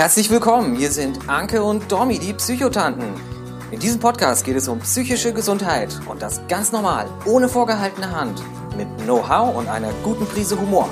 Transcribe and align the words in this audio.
Herzlich 0.00 0.30
willkommen, 0.30 0.76
hier 0.76 0.90
sind 0.90 1.28
Anke 1.28 1.62
und 1.62 1.92
Domi, 1.92 2.18
die 2.18 2.32
Psychotanten. 2.32 3.12
In 3.70 3.80
diesem 3.80 4.00
Podcast 4.00 4.46
geht 4.46 4.56
es 4.56 4.66
um 4.66 4.78
psychische 4.78 5.34
Gesundheit 5.34 5.90
und 6.08 6.22
das 6.22 6.40
ganz 6.48 6.72
normal, 6.72 7.06
ohne 7.26 7.50
vorgehaltene 7.50 8.10
Hand, 8.10 8.42
mit 8.78 8.88
Know-how 9.04 9.54
und 9.54 9.68
einer 9.68 9.92
guten 10.02 10.24
Prise 10.24 10.58
Humor. 10.58 10.88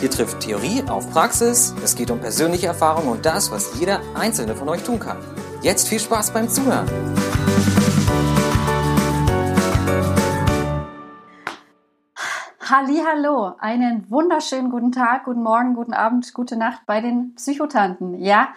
Hier 0.00 0.10
trifft 0.10 0.40
Theorie 0.40 0.82
auf 0.88 1.10
Praxis, 1.10 1.74
es 1.84 1.94
geht 1.94 2.10
um 2.10 2.18
persönliche 2.18 2.68
Erfahrungen 2.68 3.08
und 3.08 3.26
das, 3.26 3.50
was 3.50 3.78
jeder 3.78 4.00
einzelne 4.14 4.56
von 4.56 4.70
euch 4.70 4.82
tun 4.82 5.00
kann. 5.00 5.18
Jetzt 5.60 5.88
viel 5.88 6.00
Spaß 6.00 6.30
beim 6.30 6.48
Zuhören. 6.48 6.88
Hallo, 12.68 13.52
einen 13.60 14.10
wunderschönen 14.10 14.72
guten 14.72 14.90
Tag, 14.90 15.26
guten 15.26 15.44
Morgen, 15.44 15.74
guten 15.74 15.92
Abend, 15.92 16.34
gute 16.34 16.56
Nacht 16.56 16.80
bei 16.84 17.00
den 17.00 17.32
Psychotanten. 17.36 18.20
Ja, 18.20 18.48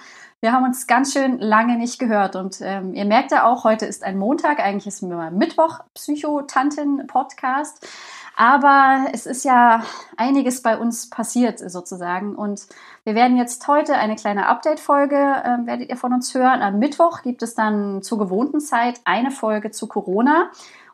wir 0.41 0.51
haben 0.51 0.63
uns 0.63 0.87
ganz 0.87 1.13
schön 1.13 1.37
lange 1.37 1.77
nicht 1.77 1.99
gehört 1.99 2.35
und 2.35 2.57
ähm, 2.61 2.95
ihr 2.95 3.05
merkt 3.05 3.31
ja 3.31 3.45
auch, 3.45 3.65
heute 3.65 3.85
ist 3.85 4.03
ein 4.03 4.17
Montag, 4.17 4.61
eigentlich 4.61 4.87
ist 4.87 5.03
mir 5.03 5.29
Mittwoch 5.29 5.81
Psychotanten-Podcast, 5.93 7.87
aber 8.35 9.09
es 9.13 9.27
ist 9.27 9.45
ja 9.45 9.83
einiges 10.17 10.63
bei 10.63 10.75
uns 10.75 11.11
passiert 11.11 11.59
sozusagen 11.59 12.35
und 12.35 12.65
wir 13.03 13.13
werden 13.13 13.37
jetzt 13.37 13.67
heute 13.67 13.93
eine 13.93 14.15
kleine 14.15 14.47
Update-Folge, 14.47 15.17
äh, 15.17 15.67
werdet 15.67 15.89
ihr 15.89 15.97
von 15.97 16.13
uns 16.13 16.33
hören. 16.33 16.63
Am 16.63 16.79
Mittwoch 16.79 17.21
gibt 17.21 17.43
es 17.43 17.53
dann 17.53 18.01
zur 18.01 18.17
gewohnten 18.17 18.59
Zeit 18.59 19.01
eine 19.05 19.29
Folge 19.29 19.69
zu 19.69 19.85
Corona. 19.85 20.49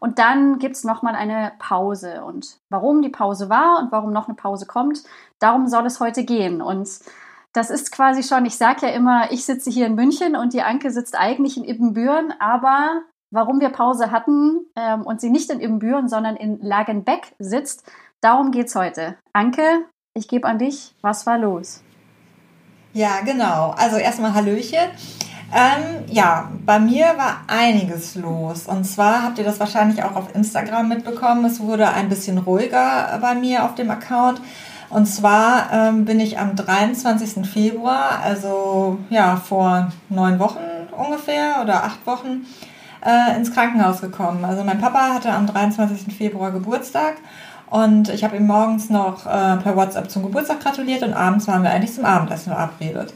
Und 0.06 0.20
dann 0.20 0.60
gibt 0.60 0.76
es 0.76 0.84
nochmal 0.84 1.16
eine 1.16 1.54
Pause. 1.58 2.24
Und 2.24 2.60
warum 2.70 3.02
die 3.02 3.10
Pause 3.10 3.50
war 3.50 3.80
und 3.80 3.92
warum 3.92 4.14
noch 4.14 4.28
eine 4.28 4.36
Pause 4.36 4.68
kommt, 4.68 5.02
darum 5.40 5.68
soll 5.68 5.88
es 5.88 6.00
heute 6.00 6.26
gehen. 6.26 6.62
Und 6.62 6.88
das 7.54 7.72
ist 7.72 7.92
quasi 7.92 8.22
schon, 8.22 8.46
ich 8.46 8.56
sage 8.56 8.86
ja 8.86 8.90
immer, 8.90 9.32
ich 9.32 9.46
sitze 9.46 9.72
hier 9.72 9.88
in 9.88 9.96
München 9.96 10.36
und 10.36 10.54
die 10.54 10.62
Anke 10.62 10.92
sitzt 10.92 11.18
eigentlich 11.18 11.58
in 11.58 11.64
Ibbenbüren, 11.64 12.36
aber 12.38 13.02
warum 13.32 13.60
wir 13.60 13.70
Pause 13.70 14.12
hatten 14.12 14.68
ähm, 14.76 15.02
und 15.02 15.22
sie 15.22 15.32
nicht 15.32 15.50
in 15.50 15.60
Ibbenbüren, 15.60 16.08
sondern 16.08 16.36
in 16.36 16.62
Lagenbeck 16.62 17.34
sitzt, 17.40 17.84
darum 18.22 18.52
geht 18.52 18.68
es 18.68 18.76
heute. 18.76 19.16
Anke, 19.34 19.86
ich 20.14 20.28
gebe 20.28 20.48
an 20.48 20.60
dich, 20.60 20.94
was 21.02 21.26
war 21.26 21.40
los? 21.40 21.82
Ja, 22.94 23.22
genau. 23.26 23.74
Also 23.76 23.98
erstmal 23.98 24.36
Hallöchen. 24.36 24.92
Ähm, 25.56 26.04
ja, 26.12 26.50
bei 26.66 26.80
mir 26.80 27.06
war 27.16 27.44
einiges 27.48 28.16
los. 28.16 28.68
Und 28.68 28.84
zwar 28.84 29.24
habt 29.24 29.38
ihr 29.38 29.46
das 29.46 29.58
wahrscheinlich 29.62 30.04
auch 30.04 30.18
auf 30.18 30.36
Instagram 30.36 30.90
mitbekommen. 30.90 31.46
Es 31.46 31.62
wurde 31.62 31.88
ein 31.88 32.10
bisschen 32.10 32.38
ruhiger 32.40 33.18
bei 33.22 33.36
mir 33.36 33.64
auf 33.64 33.74
dem 33.74 33.90
Account. 33.90 34.42
Und 34.90 35.06
zwar 35.06 35.72
ähm, 35.72 36.04
bin 36.04 36.20
ich 36.20 36.38
am 36.40 36.58
23. 36.58 37.48
Februar, 37.48 38.20
also 38.22 39.00
ja, 39.10 39.38
vor 39.38 39.94
neun 40.10 40.40
Wochen 40.40 40.60
ungefähr 40.92 41.62
oder 41.64 41.86
acht 41.86 42.06
Wochen, 42.06 42.46
äh, 43.06 43.38
ins 43.38 43.54
Krankenhaus 43.54 44.02
gekommen. 44.02 44.44
Also 44.44 44.64
mein 44.66 44.80
Papa 44.80 45.14
hatte 45.14 45.32
am 45.32 45.48
23. 45.48 46.14
Februar 46.14 46.52
Geburtstag 46.52 47.16
und 47.70 48.10
ich 48.10 48.24
habe 48.24 48.36
ihm 48.36 48.46
morgens 48.46 48.90
noch 48.90 49.26
äh, 49.26 49.58
per 49.58 49.76
WhatsApp 49.76 50.10
zum 50.10 50.24
Geburtstag 50.24 50.60
gratuliert 50.60 51.02
und 51.04 51.14
abends 51.14 51.48
waren 51.48 51.64
wir 51.64 51.72
eigentlich 51.72 51.94
zum 51.94 52.06
Abendessen 52.06 52.52
verabredet. 52.52 53.14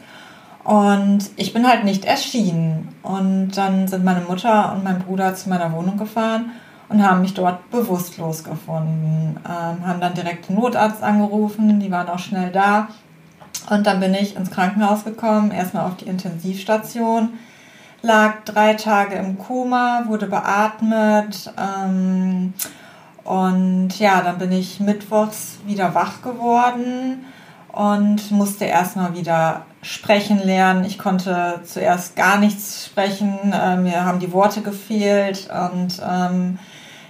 Und 0.70 1.31
ich 1.36 1.52
bin 1.52 1.67
halt 1.67 1.84
nicht 1.84 2.06
erschienen. 2.06 2.89
Und 3.02 3.58
dann 3.58 3.88
sind 3.88 4.06
meine 4.06 4.22
Mutter 4.22 4.72
und 4.72 4.84
mein 4.84 5.00
Bruder 5.00 5.34
zu 5.34 5.50
meiner 5.50 5.73
Wohnung 5.73 5.98
gefahren 5.98 6.52
und 6.89 7.02
haben 7.03 7.22
mich 7.22 7.34
dort 7.34 7.72
bewusstlos 7.72 8.44
gefunden. 8.44 9.36
Ähm, 9.48 9.88
haben 9.88 10.00
dann 10.00 10.14
direkt 10.14 10.48
den 10.48 10.58
Notarzt 10.58 11.02
angerufen, 11.02 11.80
die 11.80 11.89
waren 11.89 12.08
auch 12.08 12.20
schnell 12.20 12.52
da. 12.52 12.88
Und 13.72 13.88
dann 13.88 14.00
bin 14.00 14.14
ich 14.14 14.36
ins 14.36 14.52
Krankenhaus 14.52 15.06
gekommen, 15.06 15.50
erstmal 15.50 15.88
auf 15.88 15.98
die 15.98 16.06
Intensivstation, 16.06 17.30
lag 18.04 18.43
drei 18.45 18.76
Tage 18.76 19.16
im 19.16 19.39
Koma, 19.39 20.04
wurde 20.05 20.27
beatmet. 20.27 21.52
Ähm, 21.58 22.54
und 23.23 23.98
ja, 23.98 24.22
dann 24.22 24.38
bin 24.38 24.52
ich 24.52 24.80
mittwochs 24.80 25.58
wieder 25.66 25.95
wach 25.95 26.22
geworden 26.22 27.26
und 27.72 28.30
musste 28.30 28.66
erstmal 28.66 29.16
wieder 29.16 29.66
sprechen 29.82 30.40
lernen. 30.40 30.84
Ich 30.86 30.98
konnte 30.98 31.62
zuerst 31.64 32.16
gar 32.16 32.38
nichts 32.38 32.86
sprechen, 32.86 33.54
äh, 33.54 33.78
mir 33.78 34.06
haben 34.06 34.20
die 34.20 34.34
Worte 34.34 34.62
gefehlt 34.62 35.50
und 35.72 36.02
ähm, 36.08 36.60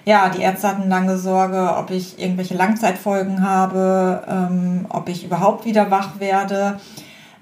ja, 0.06 0.30
die 0.30 0.42
Ärzte 0.42 0.68
hatten 0.68 0.90
lange 0.90 1.18
Sorge, 1.18 1.76
ob 1.78 1.92
ich 1.92 2.20
irgendwelche 2.20 2.56
Langzeitfolgen 2.56 3.48
habe, 3.48 4.24
ähm, 4.28 4.86
ob 4.90 5.10
ich 5.10 5.24
überhaupt 5.24 5.66
wieder 5.66 5.92
wach 5.92 6.20
werde. 6.20 6.80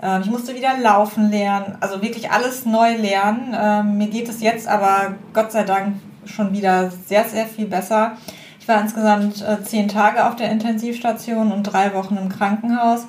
Ähm, 0.01 0.21
ich 0.21 0.29
musste 0.29 0.55
wieder 0.55 0.77
laufen 0.77 1.29
lernen, 1.29 1.77
also 1.81 2.01
wirklich 2.01 2.31
alles 2.31 2.65
neu 2.65 2.95
lernen. 2.95 3.55
Ähm, 3.57 3.97
mir 3.97 4.07
geht 4.07 4.29
es 4.29 4.41
jetzt 4.41 4.67
aber 4.67 5.15
Gott 5.33 5.51
sei 5.51 5.63
Dank 5.63 5.95
schon 6.25 6.51
wieder 6.53 6.91
sehr, 6.91 7.23
sehr 7.25 7.45
viel 7.45 7.67
besser. 7.67 8.13
Ich 8.59 8.67
war 8.67 8.81
insgesamt 8.81 9.41
äh, 9.41 9.63
zehn 9.63 9.87
Tage 9.87 10.25
auf 10.25 10.35
der 10.35 10.51
Intensivstation 10.51 11.51
und 11.51 11.63
drei 11.63 11.93
Wochen 11.93 12.17
im 12.17 12.29
Krankenhaus 12.29 13.07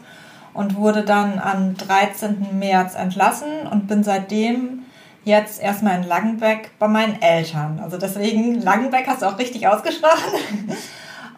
und 0.59 0.75
wurde 0.75 1.05
dann 1.05 1.39
am 1.39 1.77
13. 1.77 2.59
März 2.59 2.97
entlassen 2.97 3.69
und 3.71 3.87
bin 3.87 4.03
seitdem 4.03 4.81
jetzt 5.23 5.63
erstmal 5.63 6.03
in 6.03 6.09
Langenbeck 6.09 6.73
bei 6.81 6.89
meinen 6.89 7.23
Eltern. 7.23 7.79
Also 7.81 7.97
deswegen, 7.97 8.61
Langenbeck 8.61 9.07
hast 9.07 9.23
du 9.23 9.27
auch 9.27 9.39
richtig 9.39 9.69
ausgesprochen. 9.69 10.73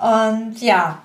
Und 0.00 0.58
ja, 0.62 1.00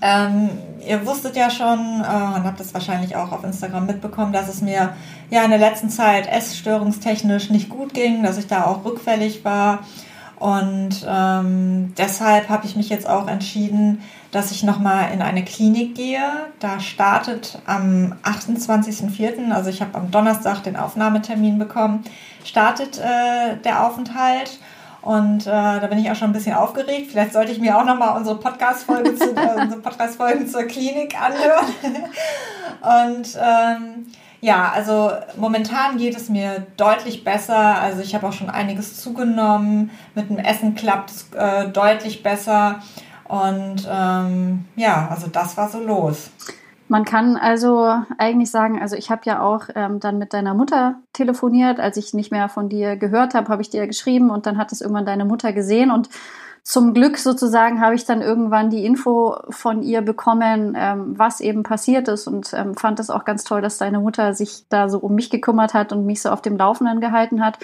ähm, 0.00 0.48
ihr 0.86 1.04
wusstet 1.04 1.36
ja 1.36 1.50
schon 1.50 2.00
äh, 2.00 2.36
und 2.36 2.44
habt 2.44 2.58
es 2.60 2.72
wahrscheinlich 2.72 3.14
auch 3.14 3.30
auf 3.30 3.44
Instagram 3.44 3.84
mitbekommen, 3.84 4.32
dass 4.32 4.48
es 4.48 4.62
mir 4.62 4.94
ja 5.28 5.44
in 5.44 5.50
der 5.50 5.58
letzten 5.58 5.90
Zeit 5.90 6.26
essstörungstechnisch 6.26 7.50
nicht 7.50 7.68
gut 7.68 7.92
ging, 7.92 8.22
dass 8.22 8.38
ich 8.38 8.46
da 8.46 8.64
auch 8.64 8.86
rückfällig 8.86 9.44
war. 9.44 9.80
Und 10.38 11.04
ähm, 11.06 11.92
deshalb 11.98 12.48
habe 12.48 12.66
ich 12.66 12.76
mich 12.76 12.88
jetzt 12.88 13.06
auch 13.06 13.28
entschieden, 13.28 14.02
dass 14.36 14.50
ich 14.50 14.62
nochmal 14.62 15.12
in 15.14 15.22
eine 15.22 15.42
Klinik 15.42 15.94
gehe. 15.94 16.20
Da 16.60 16.78
startet 16.78 17.58
am 17.64 18.12
28.04., 18.22 19.50
also 19.50 19.70
ich 19.70 19.80
habe 19.80 19.94
am 19.94 20.10
Donnerstag 20.10 20.62
den 20.62 20.76
Aufnahmetermin 20.76 21.58
bekommen, 21.58 22.04
startet 22.44 22.98
äh, 22.98 23.56
der 23.64 23.86
Aufenthalt. 23.86 24.58
Und 25.00 25.46
äh, 25.46 25.50
da 25.50 25.86
bin 25.86 25.98
ich 25.98 26.10
auch 26.10 26.16
schon 26.16 26.30
ein 26.30 26.32
bisschen 26.34 26.54
aufgeregt. 26.54 27.12
Vielleicht 27.12 27.32
sollte 27.32 27.50
ich 27.50 27.60
mir 27.60 27.78
auch 27.78 27.84
nochmal 27.86 28.14
unsere 28.14 28.36
Podcast-Folge 28.38 29.14
zu, 29.14 29.34
äh, 29.34 29.54
unsere 29.62 29.80
Podcast-Folgen 29.80 30.46
zur 30.46 30.64
Klinik 30.64 31.14
anhören. 31.18 31.72
Und 32.82 33.38
ähm, 33.40 34.06
ja, 34.42 34.70
also 34.74 35.12
momentan 35.36 35.96
geht 35.96 36.14
es 36.14 36.28
mir 36.28 36.66
deutlich 36.76 37.24
besser. 37.24 37.80
Also 37.80 38.02
ich 38.02 38.14
habe 38.14 38.26
auch 38.26 38.32
schon 38.34 38.50
einiges 38.50 39.00
zugenommen. 39.00 39.90
Mit 40.14 40.28
dem 40.28 40.38
Essen 40.38 40.74
klappt 40.74 41.10
es 41.10 41.28
äh, 41.34 41.68
deutlich 41.68 42.22
besser. 42.22 42.80
Und 43.28 43.88
ähm, 43.90 44.64
ja, 44.76 45.08
also 45.10 45.26
das 45.28 45.56
war 45.56 45.68
so 45.68 45.80
los. 45.80 46.30
Man 46.88 47.04
kann 47.04 47.36
also 47.36 47.94
eigentlich 48.16 48.50
sagen, 48.50 48.80
also 48.80 48.94
ich 48.94 49.10
habe 49.10 49.22
ja 49.24 49.40
auch 49.40 49.64
ähm, 49.74 49.98
dann 49.98 50.18
mit 50.18 50.32
deiner 50.32 50.54
Mutter 50.54 50.96
telefoniert. 51.12 51.80
Als 51.80 51.96
ich 51.96 52.14
nicht 52.14 52.30
mehr 52.30 52.48
von 52.48 52.68
dir 52.68 52.96
gehört 52.96 53.34
habe, 53.34 53.48
habe 53.48 53.62
ich 53.62 53.70
dir 53.70 53.86
geschrieben 53.88 54.30
und 54.30 54.46
dann 54.46 54.56
hat 54.56 54.70
es 54.70 54.80
irgendwann 54.80 55.06
deine 55.06 55.24
Mutter 55.24 55.52
gesehen 55.52 55.90
und 55.90 56.08
zum 56.66 56.94
Glück 56.94 57.16
sozusagen 57.16 57.80
habe 57.80 57.94
ich 57.94 58.06
dann 58.06 58.22
irgendwann 58.22 58.70
die 58.70 58.84
Info 58.84 59.36
von 59.50 59.84
ihr 59.84 60.02
bekommen, 60.02 60.74
ähm, 60.76 61.16
was 61.16 61.40
eben 61.40 61.62
passiert 61.62 62.08
ist 62.08 62.26
und 62.26 62.52
ähm, 62.54 62.74
fand 62.74 62.98
es 62.98 63.08
auch 63.08 63.24
ganz 63.24 63.44
toll, 63.44 63.62
dass 63.62 63.78
deine 63.78 64.00
Mutter 64.00 64.34
sich 64.34 64.66
da 64.68 64.88
so 64.88 64.98
um 64.98 65.14
mich 65.14 65.30
gekümmert 65.30 65.74
hat 65.74 65.92
und 65.92 66.06
mich 66.06 66.22
so 66.22 66.30
auf 66.30 66.42
dem 66.42 66.56
Laufenden 66.56 67.00
gehalten 67.00 67.44
hat. 67.44 67.60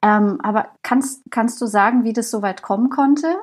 Ähm, 0.00 0.38
aber 0.44 0.68
kannst, 0.84 1.22
kannst 1.32 1.60
du 1.60 1.66
sagen, 1.66 2.04
wie 2.04 2.12
das 2.12 2.30
so 2.30 2.40
weit 2.40 2.62
kommen 2.62 2.88
konnte? 2.88 3.36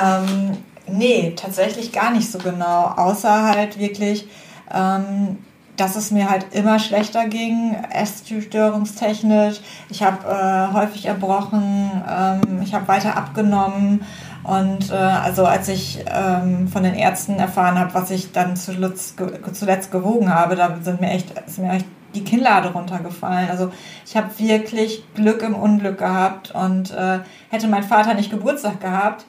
Ähm, 0.00 0.58
nee, 0.86 1.34
tatsächlich 1.36 1.92
gar 1.92 2.10
nicht 2.12 2.30
so 2.30 2.38
genau, 2.38 2.92
außer 2.96 3.44
halt 3.44 3.78
wirklich, 3.78 4.28
ähm, 4.72 5.38
dass 5.76 5.96
es 5.96 6.10
mir 6.10 6.28
halt 6.28 6.46
immer 6.52 6.78
schlechter 6.78 7.26
ging, 7.26 7.74
essstörungstechnisch. 7.90 9.60
Ich 9.88 10.02
habe 10.02 10.28
äh, 10.28 10.74
häufig 10.74 11.06
erbrochen, 11.06 11.90
ähm, 12.08 12.60
ich 12.62 12.74
habe 12.74 12.86
weiter 12.88 13.16
abgenommen. 13.16 14.04
Und 14.42 14.90
äh, 14.90 14.94
also 14.94 15.44
als 15.44 15.68
ich 15.68 16.04
ähm, 16.06 16.68
von 16.68 16.82
den 16.82 16.94
Ärzten 16.94 17.36
erfahren 17.36 17.78
habe, 17.78 17.94
was 17.94 18.10
ich 18.10 18.32
dann 18.32 18.56
zuletzt, 18.56 19.16
zuletzt 19.52 19.90
gewogen 19.90 20.34
habe, 20.34 20.56
da 20.56 20.76
sind 20.82 21.00
mir 21.00 21.10
echt, 21.10 21.38
ist 21.46 21.58
mir 21.58 21.72
echt 21.72 21.86
die 22.14 22.24
Kinnlade 22.24 22.72
runtergefallen. 22.72 23.48
Also 23.50 23.70
ich 24.04 24.16
habe 24.16 24.28
wirklich 24.38 25.04
Glück 25.14 25.42
im 25.42 25.54
Unglück 25.54 25.98
gehabt 25.98 26.52
und 26.52 26.90
äh, 26.90 27.20
hätte 27.50 27.68
mein 27.68 27.82
Vater 27.82 28.14
nicht 28.14 28.30
Geburtstag 28.30 28.80
gehabt, 28.80 29.26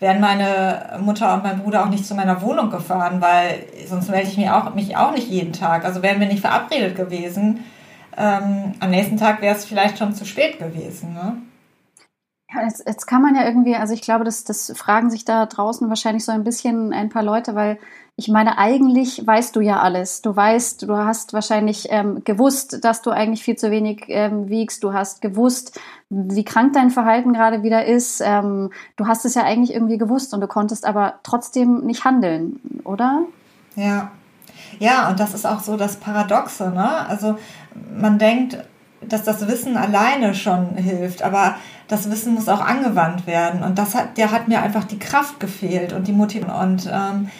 wären 0.00 0.20
meine 0.20 0.98
Mutter 1.00 1.34
und 1.34 1.44
mein 1.44 1.62
Bruder 1.62 1.84
auch 1.84 1.90
nicht 1.90 2.06
zu 2.06 2.14
meiner 2.14 2.42
Wohnung 2.42 2.70
gefahren, 2.70 3.20
weil 3.20 3.66
sonst 3.86 4.08
melde 4.08 4.28
ich 4.28 4.36
mich 4.36 4.50
auch, 4.50 4.74
mich 4.74 4.96
auch 4.96 5.12
nicht 5.12 5.28
jeden 5.28 5.52
Tag. 5.52 5.84
Also 5.84 6.02
wären 6.02 6.18
wir 6.18 6.26
nicht 6.26 6.40
verabredet 6.40 6.96
gewesen. 6.96 7.64
Ähm, 8.16 8.74
am 8.80 8.90
nächsten 8.90 9.18
Tag 9.18 9.40
wäre 9.42 9.54
es 9.54 9.66
vielleicht 9.66 9.98
schon 9.98 10.14
zu 10.14 10.24
spät 10.24 10.58
gewesen. 10.58 11.12
Ne? 11.12 11.36
Ja, 12.52 12.64
jetzt, 12.64 12.82
jetzt, 12.86 13.06
kann 13.06 13.22
man 13.22 13.36
ja 13.36 13.44
irgendwie, 13.44 13.76
also 13.76 13.94
ich 13.94 14.02
glaube, 14.02 14.24
das, 14.24 14.42
das 14.42 14.72
fragen 14.74 15.10
sich 15.10 15.24
da 15.24 15.46
draußen 15.46 15.88
wahrscheinlich 15.88 16.24
so 16.24 16.32
ein 16.32 16.44
bisschen 16.44 16.92
ein 16.92 17.10
paar 17.10 17.22
Leute, 17.22 17.54
weil 17.54 17.78
ich 18.20 18.28
meine, 18.28 18.58
eigentlich 18.58 19.26
weißt 19.26 19.56
du 19.56 19.62
ja 19.62 19.80
alles. 19.80 20.20
Du 20.20 20.36
weißt, 20.36 20.82
du 20.82 20.94
hast 20.94 21.32
wahrscheinlich 21.32 21.86
ähm, 21.88 22.22
gewusst, 22.22 22.84
dass 22.84 23.00
du 23.00 23.08
eigentlich 23.10 23.42
viel 23.42 23.56
zu 23.56 23.70
wenig 23.70 24.04
ähm, 24.08 24.50
wiegst. 24.50 24.84
Du 24.84 24.92
hast 24.92 25.22
gewusst, 25.22 25.80
wie 26.10 26.44
krank 26.44 26.74
dein 26.74 26.90
Verhalten 26.90 27.32
gerade 27.32 27.62
wieder 27.62 27.86
ist. 27.86 28.20
Ähm, 28.22 28.72
du 28.96 29.06
hast 29.06 29.24
es 29.24 29.36
ja 29.36 29.44
eigentlich 29.44 29.74
irgendwie 29.74 29.96
gewusst 29.96 30.34
und 30.34 30.42
du 30.42 30.48
konntest 30.48 30.84
aber 30.84 31.14
trotzdem 31.22 31.86
nicht 31.86 32.04
handeln, 32.04 32.60
oder? 32.84 33.22
Ja. 33.74 34.10
Ja, 34.78 35.08
und 35.08 35.18
das 35.18 35.32
ist 35.32 35.46
auch 35.46 35.60
so 35.60 35.78
das 35.78 35.96
Paradoxe, 35.96 36.70
ne? 36.70 37.06
Also 37.08 37.38
man 37.96 38.18
denkt, 38.18 38.58
dass 39.00 39.24
das 39.24 39.48
Wissen 39.48 39.78
alleine 39.78 40.34
schon 40.34 40.76
hilft, 40.76 41.22
aber 41.22 41.54
das 41.88 42.10
Wissen 42.10 42.34
muss 42.34 42.50
auch 42.50 42.60
angewandt 42.60 43.26
werden. 43.26 43.62
Und 43.62 43.78
das 43.78 43.94
hat, 43.94 44.18
der 44.18 44.30
hat 44.30 44.46
mir 44.46 44.60
einfach 44.60 44.84
die 44.84 44.98
Kraft 44.98 45.40
gefehlt 45.40 45.94
und 45.94 46.06
die 46.06 46.12
Motivation. 46.12 46.60
Und 46.60 46.90
ähm, 46.92 47.30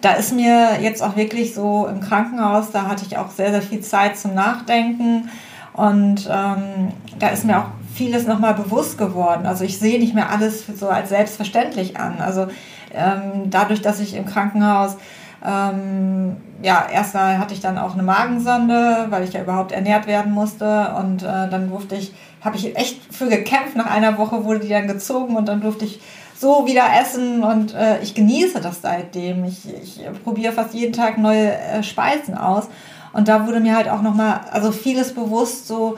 da 0.00 0.12
ist 0.12 0.32
mir 0.32 0.80
jetzt 0.80 1.02
auch 1.02 1.16
wirklich 1.16 1.54
so 1.54 1.86
im 1.86 2.00
Krankenhaus, 2.00 2.70
da 2.70 2.86
hatte 2.86 3.04
ich 3.06 3.18
auch 3.18 3.30
sehr, 3.30 3.50
sehr 3.50 3.62
viel 3.62 3.80
Zeit 3.80 4.16
zum 4.16 4.34
Nachdenken. 4.34 5.28
Und 5.72 6.28
ähm, 6.30 6.92
da 7.18 7.28
ist 7.28 7.44
mir 7.44 7.58
auch 7.58 7.66
vieles 7.94 8.26
nochmal 8.26 8.54
bewusst 8.54 8.98
geworden. 8.98 9.46
Also 9.46 9.64
ich 9.64 9.78
sehe 9.78 9.98
nicht 9.98 10.14
mehr 10.14 10.30
alles 10.30 10.64
so 10.66 10.88
als 10.88 11.08
selbstverständlich 11.08 11.98
an. 11.98 12.20
Also 12.20 12.48
ähm, 12.92 13.50
dadurch, 13.50 13.80
dass 13.80 14.00
ich 14.00 14.14
im 14.14 14.26
Krankenhaus 14.26 14.96
ähm, 15.44 16.36
ja, 16.62 16.86
erst 16.92 17.14
hatte 17.14 17.54
ich 17.54 17.60
dann 17.60 17.78
auch 17.78 17.94
eine 17.94 18.02
Magensonde, 18.02 19.06
weil 19.10 19.22
ich 19.22 19.32
ja 19.32 19.42
überhaupt 19.42 19.70
ernährt 19.70 20.06
werden 20.06 20.32
musste. 20.32 20.94
Und 20.98 21.22
äh, 21.22 21.48
dann 21.48 21.68
durfte 21.70 21.94
ich, 21.94 22.12
habe 22.40 22.56
ich 22.56 22.76
echt 22.76 23.14
für 23.14 23.28
gekämpft. 23.28 23.76
Nach 23.76 23.86
einer 23.86 24.18
Woche 24.18 24.44
wurde 24.44 24.60
die 24.60 24.68
dann 24.68 24.88
gezogen 24.88 25.36
und 25.36 25.46
dann 25.46 25.60
durfte 25.60 25.84
ich 25.84 26.00
so 26.38 26.66
wieder 26.66 26.84
essen 27.00 27.42
und 27.42 27.74
äh, 27.74 28.00
ich 28.00 28.14
genieße 28.14 28.60
das 28.60 28.80
seitdem. 28.82 29.44
Ich, 29.44 29.66
ich 29.66 30.00
probiere 30.22 30.52
fast 30.52 30.74
jeden 30.74 30.92
Tag 30.92 31.18
neue 31.18 31.52
äh, 31.52 31.82
Speisen 31.82 32.36
aus. 32.36 32.68
Und 33.12 33.28
da 33.28 33.46
wurde 33.46 33.60
mir 33.60 33.76
halt 33.76 33.88
auch 33.88 34.02
nochmal, 34.02 34.40
also 34.52 34.70
vieles 34.70 35.14
bewusst 35.14 35.66
so, 35.66 35.96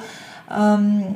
ähm, 0.50 1.14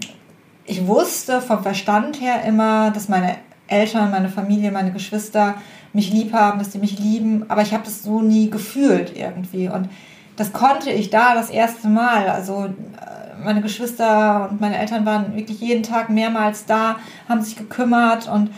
ich 0.67 0.87
wusste 0.87 1.41
vom 1.41 1.63
Verstand 1.63 2.21
her 2.21 2.43
immer, 2.45 2.91
dass 2.91 3.09
meine 3.09 3.37
Eltern, 3.67 4.11
meine 4.11 4.29
Familie, 4.29 4.71
meine 4.71 4.93
Geschwister 4.93 5.55
mich 5.93 6.13
lieb 6.13 6.33
haben, 6.33 6.59
dass 6.59 6.73
sie 6.73 6.79
mich 6.79 6.99
lieben, 6.99 7.45
aber 7.49 7.63
ich 7.63 7.73
habe 7.73 7.85
das 7.85 8.03
so 8.03 8.21
nie 8.21 8.51
gefühlt 8.51 9.17
irgendwie. 9.17 9.69
Und 9.69 9.89
das 10.37 10.53
konnte 10.53 10.91
ich 10.91 11.11
da 11.11 11.35
das 11.35 11.51
erste 11.51 11.89
Mal. 11.89 12.29
Also 12.29 12.65
äh, 12.65 13.45
meine 13.45 13.63
Geschwister 13.63 14.49
und 14.51 14.61
meine 14.61 14.79
Eltern 14.79 15.07
waren 15.07 15.37
wirklich 15.37 15.61
jeden 15.61 15.83
Tag 15.83 16.11
mehrmals 16.11 16.67
da, 16.67 16.97
haben 17.29 17.43
sich 17.43 17.57
gekümmert 17.57 18.29
und 18.29 18.51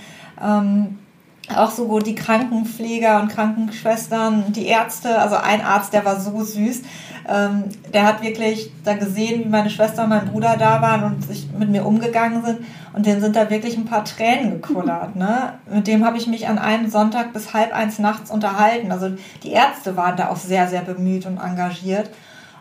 ähm, 0.42 0.98
auch 1.54 1.70
so 1.70 1.98
die 2.00 2.14
Krankenpfleger 2.14 3.20
und 3.20 3.28
Krankenschwestern, 3.28 4.52
die 4.52 4.66
Ärzte, 4.66 5.18
also 5.18 5.36
ein 5.36 5.60
Arzt, 5.60 5.92
der 5.92 6.04
war 6.04 6.18
so 6.18 6.42
süß, 6.42 6.82
ähm, 7.28 7.64
der 7.92 8.04
hat 8.04 8.22
wirklich 8.22 8.72
da 8.84 8.94
gesehen, 8.94 9.44
wie 9.44 9.48
meine 9.48 9.70
Schwester 9.70 10.04
und 10.04 10.10
mein 10.10 10.26
Bruder 10.26 10.56
da 10.58 10.82
waren 10.82 11.04
und 11.04 11.24
sich 11.24 11.48
mit 11.56 11.70
mir 11.70 11.84
umgegangen 11.84 12.44
sind 12.44 12.60
und 12.92 13.06
denen 13.06 13.20
sind 13.20 13.36
da 13.36 13.50
wirklich 13.50 13.76
ein 13.76 13.84
paar 13.84 14.04
Tränen 14.04 14.50
gekullert. 14.52 15.16
Ne? 15.16 15.54
Mit 15.72 15.86
dem 15.86 16.04
habe 16.04 16.16
ich 16.16 16.26
mich 16.26 16.48
an 16.48 16.58
einem 16.58 16.88
Sonntag 16.90 17.32
bis 17.32 17.52
halb 17.52 17.72
eins 17.72 17.98
nachts 17.98 18.30
unterhalten. 18.30 18.90
Also 18.90 19.10
die 19.42 19.52
Ärzte 19.52 19.96
waren 19.96 20.16
da 20.16 20.30
auch 20.30 20.36
sehr, 20.36 20.68
sehr 20.68 20.82
bemüht 20.82 21.26
und 21.26 21.38
engagiert. 21.38 22.10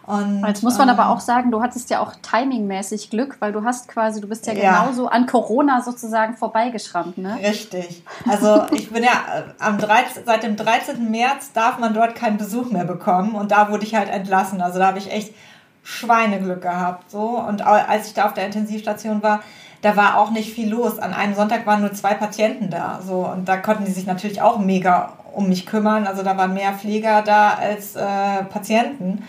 Und, 0.07 0.45
Jetzt 0.45 0.61
muss 0.61 0.77
man 0.77 0.87
ähm, 0.87 0.99
aber 0.99 1.09
auch 1.09 1.19
sagen, 1.19 1.49
du 1.49 1.63
hattest 1.63 1.89
ja 1.89 1.99
auch 1.99 2.13
timingmäßig 2.21 3.09
Glück, 3.09 3.37
weil 3.39 3.51
du 3.51 3.63
hast 3.63 3.87
quasi, 3.87 4.21
du 4.21 4.27
bist 4.27 4.45
ja, 4.45 4.53
ja. 4.53 4.81
genauso 4.81 5.07
an 5.07 5.25
Corona 5.25 5.81
sozusagen 5.81 6.37
vorbeigeschrammt, 6.37 7.17
ne? 7.17 7.39
Richtig. 7.41 8.03
Also 8.29 8.65
ich 8.71 8.91
bin 8.91 9.03
ja 9.03 9.09
äh, 9.09 9.43
am 9.59 9.79
13, 9.79 10.23
seit 10.25 10.43
dem 10.43 10.55
13. 10.57 11.09
März 11.09 11.53
darf 11.53 11.79
man 11.79 11.93
dort 11.95 12.13
keinen 12.15 12.37
Besuch 12.37 12.69
mehr 12.69 12.85
bekommen 12.85 13.33
und 13.33 13.51
da 13.51 13.71
wurde 13.71 13.83
ich 13.83 13.95
halt 13.95 14.09
entlassen. 14.09 14.61
Also 14.61 14.77
da 14.77 14.87
habe 14.87 14.99
ich 14.99 15.11
echt 15.11 15.33
Schweineglück 15.81 16.61
gehabt, 16.61 17.09
so. 17.09 17.39
Und 17.39 17.65
als 17.65 18.07
ich 18.07 18.13
da 18.13 18.25
auf 18.25 18.33
der 18.33 18.45
Intensivstation 18.45 19.23
war, 19.23 19.41
da 19.81 19.95
war 19.95 20.17
auch 20.17 20.31
nicht 20.31 20.53
viel 20.53 20.69
los. 20.69 20.99
An 20.99 21.13
einem 21.13 21.35
Sonntag 21.35 21.65
waren 21.65 21.81
nur 21.81 21.93
zwei 21.93 22.13
Patienten 22.13 22.69
da, 22.69 22.99
so. 23.05 23.25
Und 23.25 23.47
da 23.47 23.57
konnten 23.57 23.85
die 23.85 23.91
sich 23.91 24.05
natürlich 24.05 24.41
auch 24.41 24.59
mega 24.59 25.13
um 25.33 25.49
mich 25.49 25.65
kümmern. 25.65 26.07
Also 26.07 26.23
da 26.23 26.37
waren 26.37 26.53
mehr 26.53 26.73
Pfleger 26.73 27.21
da 27.21 27.53
als 27.53 27.95
äh, 27.95 28.43
Patienten. 28.49 29.23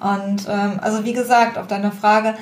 Und 0.00 0.46
ähm, 0.48 0.78
also 0.80 1.04
wie 1.04 1.12
gesagt, 1.12 1.58
auf 1.58 1.66
deine 1.66 1.92
Frage, 1.92 2.34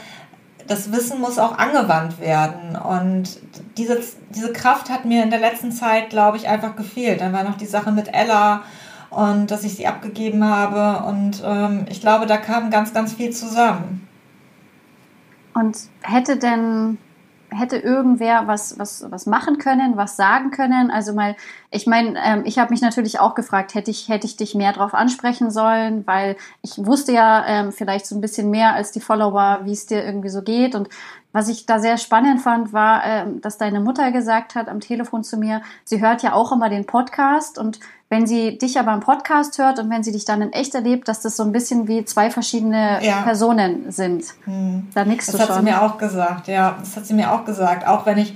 das 0.67 0.93
Wissen 0.93 1.21
muss 1.21 1.39
auch 1.39 1.59
angewandt 1.59 2.21
werden. 2.21 2.77
Und 2.77 3.41
diese, 3.77 4.01
diese 4.31 4.53
Kraft 4.53 4.91
hat 4.91 5.05
mir 5.05 5.23
in 5.23 5.31
der 5.31 5.41
letzten 5.41 5.73
Zeit, 5.73 6.11
glaube 6.11 6.37
ich, 6.37 6.49
einfach 6.49 6.77
gefehlt. 6.77 7.21
Dann 7.21 7.33
war 7.33 7.45
noch 7.45 7.57
die 7.57 7.67
Sache 7.67 7.93
mit 7.93 8.13
Ella 8.13 8.63
und 9.11 9.51
dass 9.51 9.65
ich 9.65 9.75
sie 9.75 9.87
abgegeben 9.87 10.45
habe. 10.45 11.07
Und 11.07 11.43
ähm, 11.45 11.87
ich 11.89 12.01
glaube, 12.01 12.27
da 12.27 12.37
kam 12.37 12.71
ganz, 12.71 12.93
ganz 12.93 13.13
viel 13.13 13.31
zusammen. 13.31 14.07
Und 15.55 15.77
hätte 16.03 16.37
denn 16.37 16.99
hätte 17.51 17.77
irgendwer 17.77 18.47
was, 18.47 18.79
was, 18.79 19.07
was 19.11 19.27
machen 19.27 19.59
können, 19.59 19.97
was 19.97 20.17
sagen 20.17 20.51
können? 20.51 20.91
Also 20.91 21.13
mal, 21.13 21.37
ich 21.71 21.87
meine, 21.87 22.19
ähm, 22.25 22.43
ich 22.45 22.59
habe 22.59 22.71
mich 22.71 22.81
natürlich 22.81 23.21
auch 23.21 23.35
gefragt, 23.35 23.75
hätte 23.75 23.91
ich, 23.91 24.09
hätte 24.09 24.27
ich 24.27 24.37
dich 24.37 24.55
mehr 24.55 24.73
darauf 24.73 24.95
ansprechen 24.95 25.51
sollen, 25.51 26.07
weil 26.07 26.37
ich 26.63 26.73
wusste 26.79 27.13
ja 27.13 27.45
ähm, 27.47 27.73
vielleicht 27.73 28.07
so 28.07 28.15
ein 28.15 28.21
bisschen 28.21 28.51
mehr 28.51 28.75
als 28.75 28.93
die 28.93 29.01
Follower, 29.01 29.61
wie 29.65 29.73
es 29.73 29.87
dir 29.87 30.05
irgendwie 30.05 30.29
so 30.29 30.43
geht. 30.43 30.75
Und 30.75 30.89
was 31.37 31.49
ich 31.49 31.67
da 31.67 31.79
sehr 31.79 31.99
spannend 31.99 32.41
fand, 32.41 32.73
war, 32.73 33.05
ähm, 33.05 33.43
dass 33.43 33.59
deine 33.59 33.81
Mutter 33.81 34.11
gesagt 34.11 34.55
hat 34.55 34.69
am 34.69 34.81
Telefon 34.81 35.23
zu 35.23 35.37
mir, 35.37 35.61
sie 35.85 36.01
hört 36.01 36.23
ja 36.23 36.33
auch 36.33 36.51
immer 36.51 36.71
den 36.71 36.87
Podcast 36.87 37.59
und 37.59 37.79
wenn 38.09 38.27
sie 38.27 38.57
dich 38.57 38.79
aber 38.79 38.95
im 38.95 39.01
Podcast 39.01 39.59
hört 39.59 39.79
und 39.79 39.91
wenn 39.91 40.03
sie 40.03 40.13
dich 40.13 40.25
dann 40.25 40.41
in 40.41 40.53
echt 40.53 40.75
erlebt, 40.75 41.09
dass 41.09 41.21
das 41.21 41.37
so 41.37 41.43
ein 41.43 41.53
bisschen 41.53 41.89
wie 41.89 42.07
zwei 42.07 42.31
verschiedene 42.31 43.05
ja. 43.05 43.21
Personen 43.21 43.91
sind. 43.93 44.25
Hm. 44.45 44.89
Da 44.95 45.05
nix 45.05 45.27
das 45.27 45.35
du 45.35 45.39
schon. 45.39 45.49
Das 45.49 45.57
hat 45.57 45.65
sie 45.65 45.71
mir 45.71 45.83
auch 45.83 45.99
gesagt, 45.99 46.49
ja. 46.49 46.77
Das 46.81 46.97
hat 46.97 47.05
sie 47.05 47.15
mir 47.15 47.33
auch 47.33 47.45
gesagt. 47.45 47.87
Auch 47.87 48.07
wenn 48.07 48.17
ich 48.17 48.35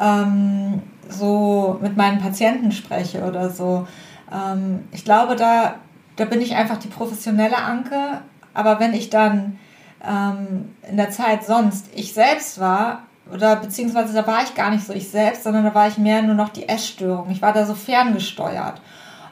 ähm, 0.00 0.82
so 1.08 1.78
mit 1.80 1.96
meinen 1.96 2.20
Patienten 2.20 2.70
spreche 2.70 3.24
oder 3.24 3.50
so. 3.50 3.88
Ähm, 4.30 4.84
ich 4.92 5.04
glaube, 5.04 5.34
da, 5.34 5.74
da 6.14 6.26
bin 6.26 6.40
ich 6.40 6.54
einfach 6.54 6.76
die 6.76 6.88
professionelle 6.88 7.56
Anke. 7.56 8.20
Aber 8.54 8.78
wenn 8.78 8.94
ich 8.94 9.10
dann 9.10 9.58
ähm, 10.08 10.74
in 10.88 10.96
der 10.96 11.10
Zeit 11.10 11.44
sonst 11.44 11.86
ich 11.94 12.12
selbst 12.12 12.60
war, 12.60 13.02
oder 13.32 13.56
beziehungsweise 13.56 14.14
da 14.14 14.26
war 14.26 14.42
ich 14.44 14.54
gar 14.54 14.70
nicht 14.70 14.86
so 14.86 14.92
ich 14.92 15.10
selbst, 15.10 15.42
sondern 15.42 15.64
da 15.64 15.74
war 15.74 15.88
ich 15.88 15.98
mehr 15.98 16.22
nur 16.22 16.34
noch 16.34 16.50
die 16.50 16.68
Essstörung. 16.68 17.30
Ich 17.30 17.42
war 17.42 17.52
da 17.52 17.66
so 17.66 17.74
ferngesteuert. 17.74 18.80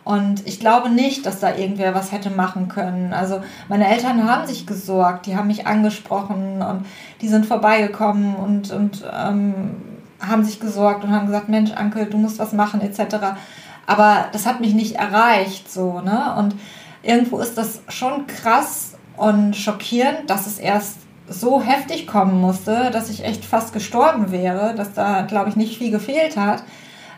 Und 0.03 0.47
ich 0.47 0.61
glaube 0.61 0.91
nicht, 0.91 1.25
dass 1.25 1.41
da 1.41 1.55
irgendwer 1.55 1.95
was 1.95 2.13
hätte 2.13 2.29
machen 2.29 2.69
können. 2.69 3.15
Also 3.15 3.41
meine 3.69 3.89
Eltern 3.89 4.29
haben 4.29 4.47
sich 4.47 4.67
gesorgt, 4.67 5.27
die 5.27 5.37
haben 5.37 5.47
mich 5.47 5.67
angesprochen 5.67 6.61
und 6.61 6.85
die 7.23 7.29
sind 7.29 7.47
vorbeigekommen 7.47 8.37
und, 8.37 8.71
und 8.71 9.03
ähm, 9.11 9.77
haben 10.21 10.45
sich 10.45 10.61
gesorgt 10.61 11.05
und 11.05 11.13
haben 11.13 11.27
gesagt, 11.27 11.49
Mensch, 11.49 11.71
Onkel, 11.79 12.07
du 12.07 12.19
musst 12.19 12.39
was 12.39 12.53
machen, 12.53 12.83
etc. 12.83 13.17
Aber 13.87 14.27
das 14.33 14.45
hat 14.45 14.61
mich 14.61 14.75
nicht 14.75 14.97
erreicht, 14.97 15.73
so, 15.73 16.01
ne? 16.01 16.35
Und 16.37 16.55
irgendwo 17.03 17.39
ist 17.39 17.57
das 17.57 17.81
schon 17.89 18.27
krass, 18.27 18.95
und 19.17 19.57
schockierend, 19.57 20.29
dass 20.29 20.47
es 20.47 20.59
erst 20.59 20.99
so 21.29 21.63
heftig 21.63 22.07
kommen 22.07 22.41
musste, 22.41 22.91
dass 22.91 23.11
ich 23.11 23.25
echt 23.25 23.45
fast 23.45 23.73
gestorben 23.73 24.31
wäre, 24.31 24.75
dass 24.75 24.93
da, 24.93 25.23
glaube 25.23 25.49
ich, 25.49 25.57
nicht 25.57 25.79
viel 25.79 25.91
gefehlt 25.91 26.37
hat, 26.37 26.63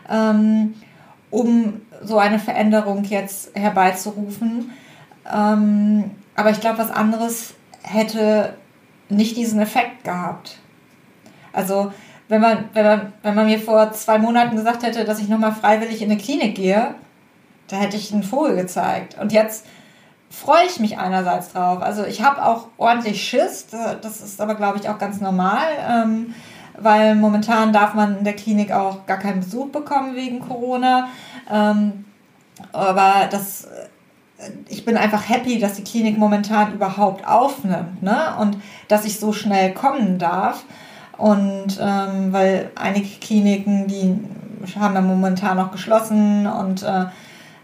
ähm, 0.09 0.75
um 1.29 1.81
so 2.03 2.17
eine 2.17 2.39
Veränderung 2.39 3.03
jetzt 3.03 3.55
herbeizurufen. 3.55 4.71
Ähm, 5.31 6.11
aber 6.35 6.51
ich 6.51 6.61
glaube, 6.61 6.77
was 6.77 6.91
anderes 6.91 7.55
hätte 7.83 8.53
nicht 9.09 9.35
diesen 9.35 9.59
Effekt 9.59 10.03
gehabt. 10.03 10.57
Also, 11.51 11.91
wenn 12.29 12.41
man, 12.41 12.69
wenn, 12.73 12.85
man, 12.85 13.13
wenn 13.23 13.35
man 13.35 13.45
mir 13.47 13.59
vor 13.59 13.91
zwei 13.91 14.19
Monaten 14.19 14.55
gesagt 14.55 14.83
hätte, 14.83 15.05
dass 15.05 15.19
ich 15.19 15.29
nochmal 15.29 15.53
freiwillig 15.53 16.01
in 16.01 16.11
eine 16.11 16.19
Klinik 16.19 16.55
gehe, 16.55 16.95
da 17.67 17.77
hätte 17.77 17.97
ich 17.97 18.13
einen 18.13 18.23
Vogel 18.23 18.55
gezeigt. 18.55 19.17
Und 19.19 19.31
jetzt 19.31 19.65
freue 20.29 20.65
ich 20.65 20.79
mich 20.79 20.97
einerseits 20.97 21.53
drauf. 21.53 21.81
Also 21.81 22.05
ich 22.05 22.21
habe 22.21 22.43
auch 22.43 22.67
ordentlich 22.77 23.23
Schiss, 23.27 23.67
das 24.01 24.21
ist 24.21 24.41
aber, 24.41 24.55
glaube 24.55 24.77
ich, 24.77 24.89
auch 24.89 24.97
ganz 24.97 25.21
normal, 25.21 25.67
ähm, 25.89 26.33
weil 26.79 27.15
momentan 27.15 27.73
darf 27.73 27.93
man 27.93 28.19
in 28.19 28.23
der 28.23 28.35
Klinik 28.35 28.71
auch 28.71 29.05
gar 29.05 29.17
keinen 29.17 29.39
Besuch 29.39 29.69
bekommen 29.69 30.15
wegen 30.15 30.41
Corona. 30.41 31.09
Ähm, 31.51 32.05
aber 32.71 33.27
das, 33.31 33.65
äh, 33.65 34.51
ich 34.67 34.85
bin 34.85 34.97
einfach 34.97 35.27
happy, 35.27 35.59
dass 35.59 35.73
die 35.73 35.83
Klinik 35.83 36.17
momentan 36.17 36.73
überhaupt 36.73 37.27
aufnimmt 37.27 38.03
ne? 38.03 38.35
und 38.39 38.57
dass 38.87 39.05
ich 39.05 39.19
so 39.19 39.33
schnell 39.33 39.73
kommen 39.73 40.19
darf. 40.19 40.63
Und 41.17 41.79
ähm, 41.81 42.31
weil 42.31 42.69
einige 42.75 43.19
Kliniken, 43.19 43.87
die 43.87 44.19
haben 44.79 44.93
ja 44.93 45.01
momentan 45.01 45.57
noch 45.57 45.71
geschlossen 45.71 46.45
und 46.45 46.83
äh, 46.83 47.05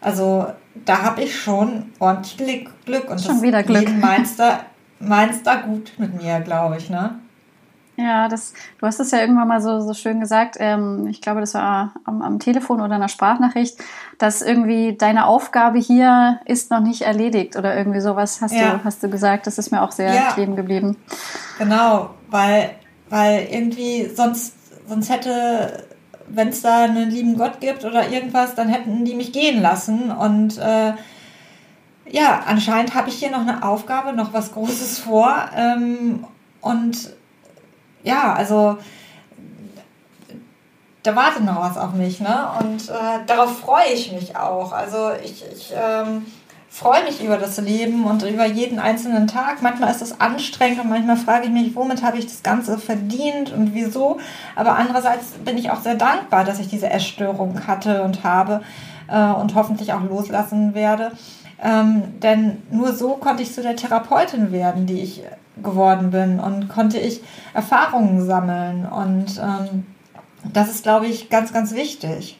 also 0.01 0.47
da 0.75 1.03
habe 1.03 1.23
ich 1.23 1.39
schon 1.39 1.91
ordentlich 1.99 2.67
Glück. 2.85 3.09
Und 3.09 3.21
schon 3.21 3.41
wieder 3.41 3.63
Glück. 3.63 3.89
Meinst 3.99 4.39
da, 4.39 4.61
meinst 4.99 5.45
da 5.45 5.55
gut 5.57 5.93
mit 5.97 6.21
mir, 6.21 6.39
glaube 6.41 6.77
ich, 6.77 6.89
ne? 6.89 7.19
Ja, 7.95 8.27
das, 8.27 8.53
du 8.79 8.87
hast 8.87 8.99
es 8.99 9.11
ja 9.11 9.19
irgendwann 9.19 9.47
mal 9.47 9.61
so, 9.61 9.79
so 9.79 9.93
schön 9.93 10.19
gesagt, 10.19 10.57
ähm, 10.59 11.07
ich 11.07 11.21
glaube, 11.21 11.41
das 11.41 11.53
war 11.53 11.93
am, 12.05 12.23
am 12.23 12.39
Telefon 12.39 12.81
oder 12.81 12.95
einer 12.95 13.07
Sprachnachricht, 13.07 13.77
dass 14.17 14.41
irgendwie 14.41 14.97
deine 14.97 15.27
Aufgabe 15.27 15.77
hier 15.77 16.39
ist 16.45 16.71
noch 16.71 16.79
nicht 16.79 17.03
erledigt 17.03 17.55
oder 17.55 17.77
irgendwie 17.77 17.99
sowas 17.99 18.41
hast, 18.41 18.53
ja. 18.53 18.77
du, 18.77 18.83
hast 18.83 19.03
du 19.03 19.09
gesagt. 19.09 19.45
Das 19.45 19.59
ist 19.59 19.71
mir 19.71 19.83
auch 19.83 19.91
sehr 19.91 20.11
ja. 20.11 20.31
kleben 20.31 20.55
geblieben. 20.55 20.97
Genau, 21.59 22.09
weil, 22.31 22.71
weil 23.09 23.47
irgendwie 23.51 24.07
sonst, 24.07 24.55
sonst 24.87 25.11
hätte, 25.11 25.85
wenn 26.35 26.49
es 26.49 26.61
da 26.61 26.83
einen 26.83 27.09
lieben 27.09 27.37
Gott 27.37 27.59
gibt 27.59 27.85
oder 27.85 28.09
irgendwas, 28.09 28.55
dann 28.55 28.69
hätten 28.69 29.05
die 29.05 29.15
mich 29.15 29.31
gehen 29.31 29.61
lassen 29.61 30.11
und 30.11 30.57
äh, 30.57 30.93
ja, 32.09 32.43
anscheinend 32.45 32.95
habe 32.95 33.09
ich 33.09 33.15
hier 33.15 33.31
noch 33.31 33.41
eine 33.41 33.63
Aufgabe, 33.63 34.13
noch 34.13 34.33
was 34.33 34.51
Großes 34.53 34.99
vor 34.99 35.33
ähm, 35.55 36.25
und 36.61 37.13
ja, 38.03 38.33
also 38.33 38.77
da 41.03 41.15
wartet 41.15 41.43
noch 41.43 41.59
was 41.59 41.77
auf 41.77 41.93
mich, 41.93 42.21
ne? 42.21 42.47
Und 42.61 42.89
äh, 42.89 43.25
darauf 43.27 43.59
freue 43.59 43.91
ich 43.93 44.11
mich 44.13 44.37
auch. 44.37 44.71
Also 44.71 45.11
ich, 45.21 45.43
ich 45.51 45.73
ähm, 45.75 46.25
freue 46.73 47.03
mich 47.03 47.23
über 47.23 47.37
das 47.37 47.59
Leben 47.59 48.05
und 48.05 48.23
über 48.23 48.47
jeden 48.47 48.79
einzelnen 48.79 49.27
Tag. 49.27 49.61
Manchmal 49.61 49.91
ist 49.91 50.01
es 50.01 50.19
anstrengend 50.19 50.81
und 50.81 50.89
manchmal 50.89 51.17
frage 51.17 51.45
ich 51.45 51.51
mich, 51.51 51.75
womit 51.75 52.01
habe 52.01 52.17
ich 52.17 52.25
das 52.25 52.41
Ganze 52.41 52.79
verdient 52.79 53.53
und 53.53 53.75
wieso. 53.75 54.19
Aber 54.55 54.75
andererseits 54.75 55.33
bin 55.45 55.59
ich 55.59 55.69
auch 55.69 55.81
sehr 55.81 55.93
dankbar, 55.93 56.43
dass 56.43 56.59
ich 56.59 56.67
diese 56.67 56.89
Essstörung 56.89 57.67
hatte 57.67 58.01
und 58.01 58.23
habe 58.23 58.63
äh, 59.07 59.31
und 59.33 59.53
hoffentlich 59.53 59.93
auch 59.93 60.01
loslassen 60.01 60.73
werde. 60.73 61.11
Ähm, 61.63 62.19
denn 62.21 62.63
nur 62.71 62.93
so 62.93 63.17
konnte 63.17 63.43
ich 63.43 63.53
zu 63.53 63.61
der 63.61 63.75
Therapeutin 63.75 64.51
werden, 64.51 64.87
die 64.87 65.01
ich 65.01 65.21
geworden 65.61 66.09
bin 66.09 66.39
und 66.39 66.69
konnte 66.69 66.97
ich 66.97 67.21
Erfahrungen 67.53 68.25
sammeln. 68.25 68.87
Und 68.87 69.39
ähm, 69.39 69.85
das 70.51 70.71
ist, 70.71 70.81
glaube 70.81 71.05
ich, 71.05 71.29
ganz, 71.29 71.53
ganz 71.53 71.75
wichtig. 71.75 72.39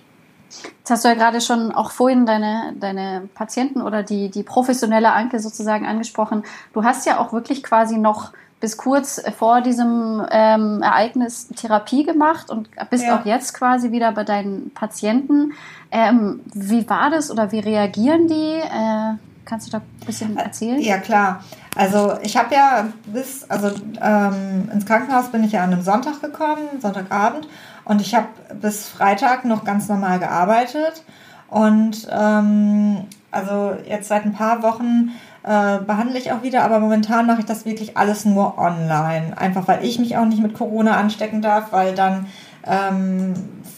Jetzt 0.79 0.91
hast 0.91 1.05
du 1.05 1.09
ja 1.09 1.15
gerade 1.15 1.41
schon 1.41 1.71
auch 1.71 1.91
vorhin 1.91 2.25
deine, 2.25 2.73
deine 2.79 3.29
Patienten 3.33 3.81
oder 3.81 4.03
die, 4.03 4.29
die 4.29 4.43
professionelle 4.43 5.13
Anke 5.13 5.39
sozusagen 5.39 5.85
angesprochen. 5.85 6.43
Du 6.73 6.83
hast 6.83 7.05
ja 7.05 7.19
auch 7.19 7.33
wirklich 7.33 7.63
quasi 7.63 7.97
noch 7.97 8.33
bis 8.59 8.77
kurz 8.77 9.21
vor 9.37 9.59
diesem 9.59 10.25
ähm, 10.31 10.81
Ereignis 10.81 11.49
Therapie 11.49 12.05
gemacht 12.05 12.49
und 12.49 12.69
bist 12.89 13.03
ja. 13.03 13.19
auch 13.19 13.25
jetzt 13.25 13.53
quasi 13.53 13.91
wieder 13.91 14.13
bei 14.13 14.23
deinen 14.23 14.71
Patienten. 14.73 15.51
Ähm, 15.91 16.39
wie 16.53 16.89
war 16.89 17.09
das 17.09 17.29
oder 17.29 17.51
wie 17.51 17.59
reagieren 17.59 18.29
die? 18.29 18.59
Äh, 18.59 19.15
kannst 19.43 19.67
du 19.67 19.71
da 19.71 19.79
ein 19.79 20.05
bisschen 20.05 20.37
erzählen? 20.37 20.79
Ja, 20.79 20.97
klar. 20.97 21.43
Also 21.75 22.13
ich 22.21 22.37
habe 22.37 22.55
ja 22.55 22.87
bis, 23.07 23.43
also 23.49 23.71
ähm, 24.01 24.69
ins 24.71 24.85
Krankenhaus 24.85 25.29
bin 25.29 25.43
ich 25.43 25.51
ja 25.51 25.63
an 25.63 25.73
einem 25.73 25.81
Sonntag 25.81 26.21
gekommen, 26.21 26.79
Sonntagabend, 26.79 27.47
und 27.85 28.01
ich 28.01 28.15
habe 28.15 28.27
bis 28.61 28.87
Freitag 28.87 29.45
noch 29.45 29.63
ganz 29.63 29.89
normal 29.89 30.19
gearbeitet. 30.19 31.03
Und 31.49 32.07
ähm, 32.11 33.05
also 33.31 33.75
jetzt 33.87 34.07
seit 34.07 34.25
ein 34.25 34.33
paar 34.33 34.63
Wochen 34.63 35.11
äh, 35.43 35.79
behandle 35.79 36.17
ich 36.17 36.31
auch 36.31 36.41
wieder, 36.41 36.63
aber 36.63 36.79
momentan 36.79 37.27
mache 37.27 37.41
ich 37.41 37.45
das 37.45 37.65
wirklich 37.65 37.97
alles 37.97 38.25
nur 38.25 38.57
online. 38.57 39.37
Einfach 39.37 39.67
weil 39.67 39.83
ich 39.85 39.99
mich 39.99 40.17
auch 40.17 40.25
nicht 40.25 40.41
mit 40.41 40.55
Corona 40.55 40.97
anstecken 40.97 41.41
darf, 41.41 41.71
weil 41.71 41.93
dann 41.93 42.27
ähm, 42.65 43.33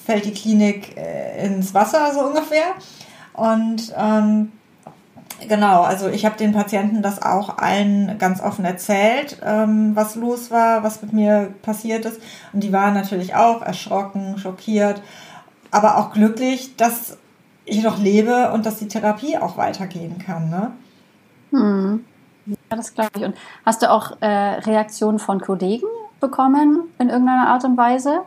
fällt 0.05 0.25
die 0.25 0.33
Klinik 0.33 0.95
äh, 0.95 1.45
ins 1.45 1.73
Wasser 1.73 2.13
so 2.13 2.21
ungefähr. 2.21 2.65
Und 3.33 3.93
ähm, 3.97 4.51
Genau, 5.47 5.81
also 5.81 6.07
ich 6.07 6.25
habe 6.25 6.37
den 6.37 6.53
Patienten 6.53 7.01
das 7.01 7.21
auch 7.21 7.57
allen 7.57 8.17
ganz 8.17 8.41
offen 8.41 8.63
erzählt, 8.63 9.37
ähm, 9.43 9.95
was 9.95 10.15
los 10.15 10.49
war, 10.49 10.83
was 10.83 11.01
mit 11.01 11.13
mir 11.13 11.53
passiert 11.61 12.05
ist. 12.05 12.21
Und 12.53 12.63
die 12.63 12.71
waren 12.71 12.93
natürlich 12.93 13.35
auch 13.35 13.61
erschrocken, 13.61 14.37
schockiert, 14.37 15.01
aber 15.71 15.97
auch 15.97 16.13
glücklich, 16.13 16.77
dass 16.77 17.17
ich 17.65 17.83
noch 17.83 17.99
lebe 17.99 18.51
und 18.53 18.65
dass 18.65 18.77
die 18.77 18.87
Therapie 18.87 19.37
auch 19.37 19.57
weitergehen 19.57 20.19
kann. 20.19 20.49
Ne? 20.49 20.71
Hm. 21.51 22.05
Ja, 22.45 22.55
das 22.69 22.93
glaube 22.93 23.11
ich. 23.15 23.23
Und 23.23 23.35
hast 23.65 23.81
du 23.81 23.91
auch 23.91 24.21
äh, 24.21 24.27
Reaktionen 24.27 25.19
von 25.19 25.41
Kollegen 25.41 25.87
bekommen 26.19 26.83
in 26.99 27.09
irgendeiner 27.09 27.47
Art 27.47 27.65
und 27.65 27.75
Weise? 27.75 28.21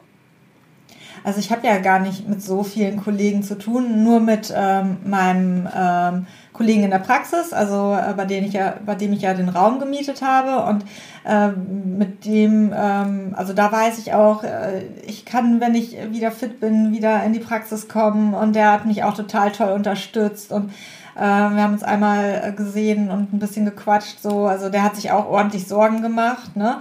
Also 1.29 1.41
ich 1.41 1.53
habe 1.53 1.67
ja 1.67 1.77
gar 1.77 1.99
nicht 1.99 2.27
mit 2.27 2.43
so 2.43 2.63
vielen 2.63 3.05
Kollegen 3.05 3.43
zu 3.43 3.59
tun, 3.59 4.03
nur 4.03 4.19
mit 4.19 4.51
ähm, 4.57 4.97
meinem 5.05 5.69
ähm, 5.77 6.27
Kollegen 6.55 6.85
in 6.85 6.91
der 6.91 7.01
Praxis, 7.01 7.53
also 7.53 7.95
äh, 7.95 8.15
bei 8.15 8.25
denen 8.25 8.47
ich 8.47 8.55
ja, 8.55 8.77
bei 8.87 8.95
dem 8.95 9.13
ich 9.13 9.21
ja 9.21 9.35
den 9.35 9.51
Raum 9.51 9.79
gemietet 9.79 10.23
habe 10.23 10.65
und 10.71 10.87
äh, 11.27 11.49
mit 11.49 12.25
dem, 12.25 12.73
ähm, 12.75 13.35
also 13.37 13.53
da 13.53 13.71
weiß 13.71 13.99
ich 13.99 14.15
auch, 14.15 14.43
äh, 14.43 14.87
ich 15.07 15.27
kann, 15.27 15.61
wenn 15.61 15.75
ich 15.75 15.99
wieder 16.11 16.31
fit 16.31 16.61
bin, 16.61 16.93
wieder 16.93 17.23
in 17.25 17.35
die 17.35 17.41
Praxis 17.41 17.89
kommen 17.89 18.33
und 18.33 18.57
der 18.57 18.73
hat 18.73 18.87
mich 18.87 19.05
auch 19.05 19.13
total 19.13 19.53
toll 19.53 19.73
unterstützt 19.73 20.51
und 20.51 20.71
äh, 21.15 21.21
wir 21.21 21.63
haben 21.63 21.75
uns 21.75 21.83
einmal 21.83 22.55
gesehen 22.57 23.11
und 23.11 23.35
ein 23.35 23.39
bisschen 23.39 23.67
gequatscht, 23.67 24.23
so, 24.23 24.47
also 24.47 24.71
der 24.71 24.83
hat 24.83 24.97
sich 24.97 25.11
auch 25.11 25.29
ordentlich 25.29 25.69
Sorgen 25.69 26.01
gemacht, 26.01 26.57
ne? 26.57 26.81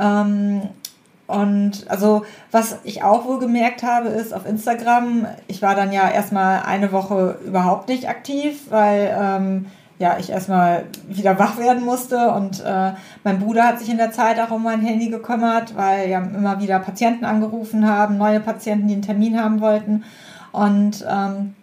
Ähm, 0.00 0.62
und 1.30 1.84
also, 1.88 2.24
was 2.50 2.78
ich 2.82 3.02
auch 3.02 3.24
wohl 3.24 3.38
gemerkt 3.38 3.82
habe, 3.82 4.08
ist 4.08 4.34
auf 4.34 4.46
Instagram, 4.46 5.26
ich 5.46 5.62
war 5.62 5.74
dann 5.74 5.92
ja 5.92 6.10
erstmal 6.10 6.62
eine 6.62 6.92
Woche 6.92 7.38
überhaupt 7.46 7.88
nicht 7.88 8.08
aktiv, 8.08 8.62
weil 8.70 9.16
ähm, 9.16 9.66
ja, 10.00 10.16
ich 10.18 10.30
erstmal 10.30 10.86
wieder 11.08 11.38
wach 11.38 11.58
werden 11.58 11.84
musste 11.84 12.30
und 12.30 12.64
äh, 12.64 12.92
mein 13.22 13.38
Bruder 13.38 13.64
hat 13.64 13.78
sich 13.78 13.90
in 13.90 13.98
der 13.98 14.12
Zeit 14.12 14.40
auch 14.40 14.50
um 14.50 14.62
mein 14.62 14.80
Handy 14.80 15.08
gekümmert, 15.08 15.76
weil 15.76 16.08
ja 16.08 16.20
immer 16.20 16.58
wieder 16.60 16.78
Patienten 16.78 17.24
angerufen 17.24 17.86
haben, 17.86 18.16
neue 18.16 18.40
Patienten, 18.40 18.88
die 18.88 18.94
einen 18.94 19.02
Termin 19.02 19.40
haben 19.40 19.60
wollten. 19.60 20.04
Und 20.52 21.04
ähm, 21.08 21.54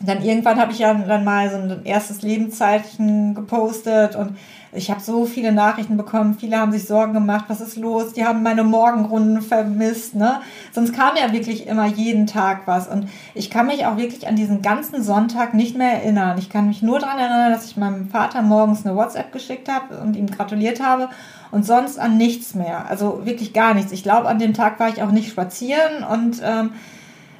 dann 0.00 0.22
irgendwann 0.22 0.60
habe 0.60 0.72
ich 0.72 0.80
ja 0.80 0.92
dann 0.92 1.24
mal 1.24 1.50
so 1.50 1.56
ein 1.56 1.84
erstes 1.84 2.22
Lebenszeichen 2.22 3.34
gepostet 3.34 4.14
und 4.14 4.36
ich 4.72 4.90
habe 4.90 5.00
so 5.00 5.24
viele 5.24 5.52
Nachrichten 5.52 5.96
bekommen, 5.96 6.36
viele 6.38 6.58
haben 6.58 6.72
sich 6.72 6.86
Sorgen 6.86 7.14
gemacht, 7.14 7.46
was 7.48 7.62
ist 7.62 7.76
los, 7.76 8.12
die 8.12 8.26
haben 8.26 8.42
meine 8.42 8.62
Morgenrunden 8.62 9.40
vermisst, 9.40 10.14
ne? 10.14 10.40
Sonst 10.72 10.92
kam 10.92 11.16
ja 11.16 11.32
wirklich 11.32 11.66
immer 11.66 11.86
jeden 11.86 12.26
Tag 12.26 12.66
was 12.66 12.88
und 12.88 13.08
ich 13.34 13.48
kann 13.48 13.68
mich 13.68 13.86
auch 13.86 13.96
wirklich 13.96 14.28
an 14.28 14.36
diesen 14.36 14.60
ganzen 14.60 15.02
Sonntag 15.02 15.54
nicht 15.54 15.78
mehr 15.78 16.02
erinnern. 16.02 16.36
Ich 16.36 16.50
kann 16.50 16.68
mich 16.68 16.82
nur 16.82 16.98
daran 16.98 17.18
erinnern, 17.18 17.52
dass 17.52 17.66
ich 17.66 17.78
meinem 17.78 18.10
Vater 18.10 18.42
morgens 18.42 18.84
eine 18.84 18.96
WhatsApp 18.96 19.32
geschickt 19.32 19.70
habe 19.72 19.98
und 19.98 20.14
ihm 20.14 20.26
gratuliert 20.26 20.82
habe 20.82 21.08
und 21.50 21.64
sonst 21.64 21.98
an 21.98 22.18
nichts 22.18 22.54
mehr. 22.54 22.86
Also 22.90 23.24
wirklich 23.24 23.54
gar 23.54 23.72
nichts. 23.72 23.92
Ich 23.92 24.02
glaube, 24.02 24.28
an 24.28 24.38
dem 24.38 24.52
Tag 24.52 24.78
war 24.78 24.90
ich 24.90 25.02
auch 25.02 25.10
nicht 25.10 25.30
spazieren 25.30 26.04
und 26.04 26.42
ähm, 26.44 26.72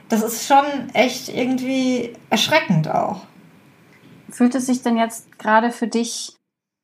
das 0.08 0.22
ist 0.22 0.46
schon 0.46 0.90
echt 0.94 1.28
irgendwie 1.28 2.12
erschreckend 2.30 2.88
auch. 2.88 3.22
Fühlt 4.30 4.54
es 4.54 4.66
sich 4.66 4.82
denn 4.82 4.96
jetzt 4.96 5.38
gerade 5.38 5.70
für 5.70 5.86
dich 5.86 6.36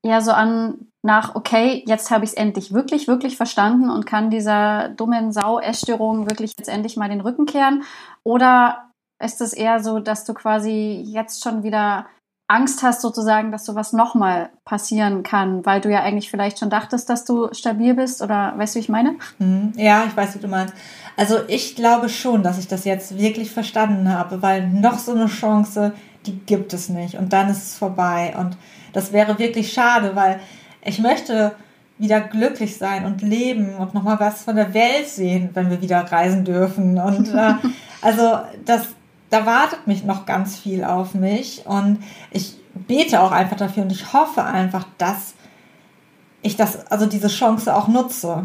ja 0.04 0.20
so 0.20 0.32
an 0.32 0.88
nach, 1.04 1.34
okay, 1.34 1.82
jetzt 1.86 2.10
habe 2.10 2.24
ich 2.24 2.30
es 2.30 2.36
endlich 2.36 2.72
wirklich, 2.72 3.08
wirklich 3.08 3.36
verstanden 3.36 3.90
und 3.90 4.06
kann 4.06 4.30
dieser 4.30 4.88
dummen 4.90 5.32
Sau-Essstörung 5.32 6.30
wirklich 6.30 6.54
jetzt 6.56 6.68
endlich 6.68 6.96
mal 6.96 7.08
den 7.08 7.20
Rücken 7.20 7.46
kehren? 7.46 7.82
Oder 8.24 8.90
ist 9.22 9.40
es 9.40 9.52
eher 9.52 9.82
so, 9.82 9.98
dass 9.98 10.24
du 10.24 10.34
quasi 10.34 11.02
jetzt 11.06 11.42
schon 11.42 11.62
wieder 11.62 12.06
Angst 12.52 12.82
hast, 12.82 13.00
sozusagen, 13.00 13.50
dass 13.50 13.64
sowas 13.64 13.92
nochmal 13.92 14.50
passieren 14.64 15.22
kann, 15.22 15.64
weil 15.64 15.80
du 15.80 15.90
ja 15.90 16.02
eigentlich 16.02 16.30
vielleicht 16.30 16.58
schon 16.58 16.70
dachtest, 16.70 17.08
dass 17.08 17.24
du 17.24 17.48
stabil 17.52 17.94
bist 17.94 18.20
oder 18.22 18.52
weißt 18.56 18.74
du, 18.74 18.78
wie 18.78 18.82
ich 18.82 18.88
meine? 18.88 19.16
Mhm. 19.38 19.72
Ja, 19.76 20.04
ich 20.06 20.16
weiß, 20.16 20.34
wie 20.34 20.38
du 20.40 20.48
meinst. 20.48 20.74
Also 21.16 21.38
ich 21.48 21.76
glaube 21.76 22.08
schon, 22.08 22.42
dass 22.42 22.58
ich 22.58 22.68
das 22.68 22.84
jetzt 22.84 23.18
wirklich 23.18 23.50
verstanden 23.50 24.08
habe, 24.08 24.42
weil 24.42 24.68
noch 24.68 24.98
so 24.98 25.12
eine 25.12 25.26
Chance, 25.26 25.92
die 26.26 26.38
gibt 26.38 26.72
es 26.74 26.88
nicht 26.88 27.16
und 27.16 27.32
dann 27.32 27.48
ist 27.48 27.62
es 27.62 27.78
vorbei 27.78 28.34
und 28.38 28.56
das 28.92 29.12
wäre 29.12 29.38
wirklich 29.38 29.72
schade, 29.72 30.14
weil 30.14 30.40
ich 30.84 30.98
möchte 30.98 31.52
wieder 31.98 32.20
glücklich 32.20 32.76
sein 32.76 33.04
und 33.04 33.22
leben 33.22 33.76
und 33.76 33.94
nochmal 33.94 34.18
was 34.18 34.42
von 34.42 34.56
der 34.56 34.74
Welt 34.74 35.08
sehen, 35.08 35.50
wenn 35.54 35.70
wir 35.70 35.80
wieder 35.80 36.00
reisen 36.00 36.44
dürfen. 36.44 36.98
Und 36.98 37.32
äh, 37.32 37.54
also 38.02 38.38
das, 38.64 38.88
da 39.32 39.46
wartet 39.46 39.86
mich 39.86 40.04
noch 40.04 40.26
ganz 40.26 40.58
viel 40.58 40.84
auf 40.84 41.14
mich 41.14 41.64
und 41.64 42.04
ich 42.30 42.54
bete 42.74 43.22
auch 43.22 43.32
einfach 43.32 43.56
dafür 43.56 43.84
und 43.84 43.90
ich 43.90 44.12
hoffe 44.12 44.44
einfach, 44.44 44.84
dass 44.98 45.32
ich 46.42 46.56
das, 46.56 46.86
also 46.88 47.06
diese 47.06 47.28
Chance 47.28 47.74
auch 47.74 47.88
nutze. 47.88 48.44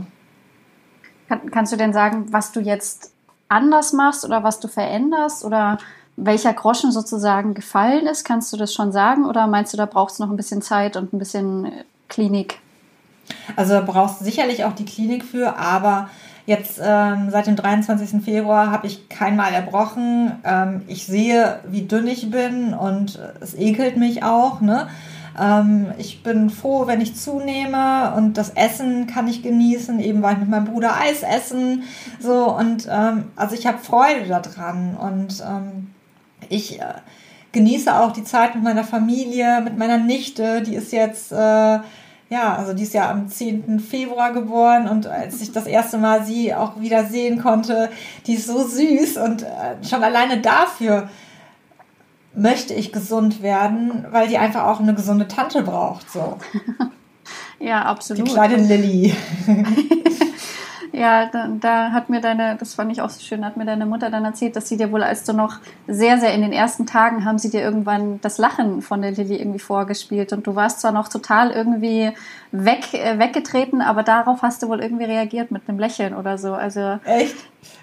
Kann, 1.28 1.52
kannst 1.52 1.74
du 1.74 1.78
denn 1.78 1.92
sagen, 1.92 2.32
was 2.32 2.54
du 2.54 2.62
jetzt 2.62 3.12
anders 3.50 3.92
machst 3.92 4.24
oder 4.24 4.46
was 4.46 4.62
du 4.62 4.70
veränderst 4.70 5.44
oder 5.44 5.78
welcher 6.16 6.54
Groschen 6.54 6.94
sozusagen 6.94 7.54
gefallen 7.54 8.08
ist? 8.08 8.24
Kannst 8.24 8.54
du 8.54 8.58
das 8.58 8.74
schon 8.74 8.94
sagen 8.94 9.26
oder 9.26 9.46
meinst 9.46 9.74
du, 9.74 9.78
da 9.78 9.86
brauchst 9.86 10.20
du 10.20 10.24
noch 10.24 10.32
ein 10.32 10.38
bisschen 10.38 10.62
Zeit 10.62 10.96
und 10.96 11.12
ein 11.12 11.20
bisschen 11.20 11.70
Klinik? 12.08 12.60
Also 13.58 13.74
da 13.74 13.82
brauchst 13.82 14.22
du 14.22 14.24
sicherlich 14.24 14.64
auch 14.64 14.74
die 14.74 14.86
Klinik 14.86 15.26
für, 15.26 15.58
aber 15.58 16.10
jetzt 16.48 16.80
ähm, 16.84 17.30
seit 17.30 17.46
dem 17.46 17.58
23. 17.58 18.24
Februar 18.24 18.72
habe 18.72 18.88
ich 18.88 19.10
kein 19.10 19.36
Mal 19.36 19.54
erbrochen. 19.54 20.32
Ähm, 20.44 20.82
ich 20.88 21.06
sehe, 21.06 21.60
wie 21.70 21.84
dünn 21.84 22.08
ich 22.08 22.32
bin 22.32 22.74
und 22.74 23.20
es 23.42 23.54
ekelt 23.54 23.98
mich 23.98 24.24
auch. 24.24 24.62
Ne? 24.62 24.88
Ähm, 25.40 25.88
ich 25.98 26.24
bin 26.24 26.50
froh, 26.50 26.88
wenn 26.88 27.02
ich 27.02 27.16
zunehme 27.16 28.14
und 28.16 28.38
das 28.38 28.52
Essen 28.52 29.08
kann 29.08 29.28
ich 29.28 29.44
genießen. 29.44 30.00
Eben 30.00 30.22
war 30.22 30.32
ich 30.32 30.40
mit 30.40 30.50
meinem 30.50 30.66
Bruder 30.66 30.96
Eis 31.00 31.22
essen. 31.22 31.84
So 32.20 32.56
und 32.56 32.88
ähm, 32.90 33.26
also 33.36 33.54
ich 33.54 33.68
habe 33.68 33.78
Freude 33.80 34.26
daran 34.28 34.96
und 34.96 35.44
ähm, 35.46 35.92
ich 36.48 36.80
äh, 36.80 36.86
genieße 37.52 37.94
auch 37.94 38.14
die 38.14 38.24
Zeit 38.24 38.56
mit 38.56 38.64
meiner 38.64 38.86
Familie, 38.86 39.60
mit 39.62 39.78
meiner 39.78 39.98
Nichte, 39.98 40.62
die 40.62 40.76
ist 40.76 40.94
jetzt 40.94 41.34
äh, 41.34 41.80
ja, 42.30 42.56
also 42.56 42.74
die 42.74 42.84
ist 42.84 42.94
ja 42.94 43.10
am 43.10 43.30
10. 43.30 43.80
Februar 43.80 44.34
geboren 44.34 44.88
und 44.90 45.08
als 45.08 45.42
ich 45.42 45.52
das 45.52 45.66
erste 45.66 45.98
Mal 45.98 46.26
sie 46.26 46.54
auch 46.54 46.80
wieder 46.80 47.06
sehen 47.06 47.42
konnte, 47.42 47.90
die 48.26 48.34
ist 48.34 48.48
so 48.48 48.68
süß 48.68 49.18
und 49.18 49.44
äh, 49.44 49.84
schon 49.88 50.04
alleine 50.04 50.42
dafür 50.42 51.10
möchte 52.36 52.74
ich 52.74 52.92
gesund 52.92 53.42
werden, 53.42 54.06
weil 54.12 54.28
die 54.28 54.38
einfach 54.38 54.66
auch 54.66 54.80
eine 54.80 54.94
gesunde 54.94 55.28
Tante 55.28 55.64
braucht, 55.64 56.12
so. 56.12 56.38
ja, 57.60 57.84
absolut. 57.84 58.28
Die 58.28 58.32
kleine 58.32 58.58
Lilly. 58.58 59.16
Ja, 60.98 61.28
da, 61.28 61.48
da, 61.60 61.92
hat 61.92 62.10
mir 62.10 62.22
deine, 62.22 62.56
das 62.56 62.74
fand 62.74 62.92
ich 62.92 63.02
auch 63.02 63.10
so 63.12 63.22
schön, 63.22 63.46
hat 63.46 63.56
mir 63.56 63.66
deine 63.66 63.86
Mutter 63.86 64.10
dann 64.10 64.26
erzählt, 64.26 64.56
dass 64.56 64.68
sie 64.68 64.78
dir 64.78 64.92
wohl, 64.92 65.04
als 65.04 65.24
du 65.26 65.34
noch 65.34 65.58
sehr, 65.88 66.18
sehr 66.18 66.34
in 66.34 66.42
den 66.42 66.52
ersten 66.52 66.88
Tagen, 66.88 67.24
haben 67.24 67.38
sie 67.38 67.52
dir 67.52 67.62
irgendwann 67.62 68.20
das 68.22 68.40
Lachen 68.40 68.82
von 68.82 69.04
der 69.04 69.12
Lilly 69.12 69.36
irgendwie 69.36 69.60
vorgespielt 69.60 70.34
und 70.34 70.48
du 70.48 70.56
warst 70.56 70.82
zwar 70.82 70.92
noch 70.92 71.08
total 71.08 71.52
irgendwie 71.52 72.14
weg, 72.52 72.96
äh, 72.96 73.20
weggetreten, 73.20 73.82
aber 73.82 74.02
darauf 74.02 74.42
hast 74.42 74.64
du 74.64 74.70
wohl 74.70 74.82
irgendwie 74.82 75.06
reagiert 75.06 75.52
mit 75.52 75.70
einem 75.70 75.78
Lächeln 75.78 76.16
oder 76.16 76.40
so. 76.40 76.54
Also 76.54 77.00
echt? 77.06 77.36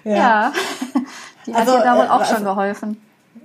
Ja. 0.03 0.15
ja. 0.15 0.53
Die 1.45 1.53
hat 1.53 1.61
also, 1.61 1.77
dir 1.77 1.83
da 1.83 1.97
wohl 1.97 2.07
auch 2.07 2.19
also, 2.19 2.35
schon 2.35 2.43
geholfen. 2.43 2.97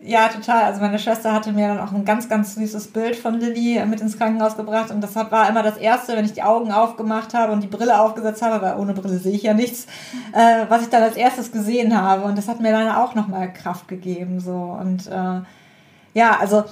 Ja, 0.02 0.28
total. 0.28 0.64
Also 0.64 0.80
meine 0.80 0.99
Schwester 0.99 1.32
hatte 1.32 1.52
mir 1.52 1.68
dann 1.68 1.80
auch 1.80 1.92
ein 1.92 2.04
ganz, 2.04 2.28
ganz 2.28 2.54
süßes 2.54 2.88
Bild 2.88 3.16
von 3.16 3.38
Lilly 3.38 3.85
mit 3.87 4.00
ins 4.00 4.16
Krankenhaus 4.16 4.56
gebracht. 4.56 4.90
Und 4.90 5.02
das 5.02 5.14
war 5.14 5.49
immer 5.49 5.62
das 5.62 5.76
Erste, 5.76 6.16
wenn 6.16 6.25
ich 6.25 6.32
die 6.32 6.42
Augen 6.42 6.73
aufgemacht 6.73 7.35
habe 7.35 7.52
und 7.52 7.62
die 7.62 7.68
Brille 7.68 8.00
aufgesetzt 8.00 8.40
habe, 8.40 8.64
weil 8.64 8.76
ohne 8.76 8.94
Brille 8.94 9.18
sehe 9.18 9.35
ich 9.35 9.42
ja 9.42 9.52
nichts, 9.52 9.87
äh, 10.32 10.64
was 10.68 10.82
ich 10.82 10.88
dann 10.88 11.02
als 11.02 11.16
erstes 11.16 11.52
gesehen 11.52 12.00
habe. 12.00 12.25
Und 12.25 12.38
das 12.38 12.49
hat 12.49 12.61
mir 12.61 12.73
dann 12.73 12.88
auch 12.88 13.14
nochmal 13.14 13.52
Kraft 13.52 13.88
gegeben 13.88 14.40
so. 14.40 14.76
Und 14.80 15.06
äh, 15.06 15.42
ja, 16.14 16.38
also 16.40 16.64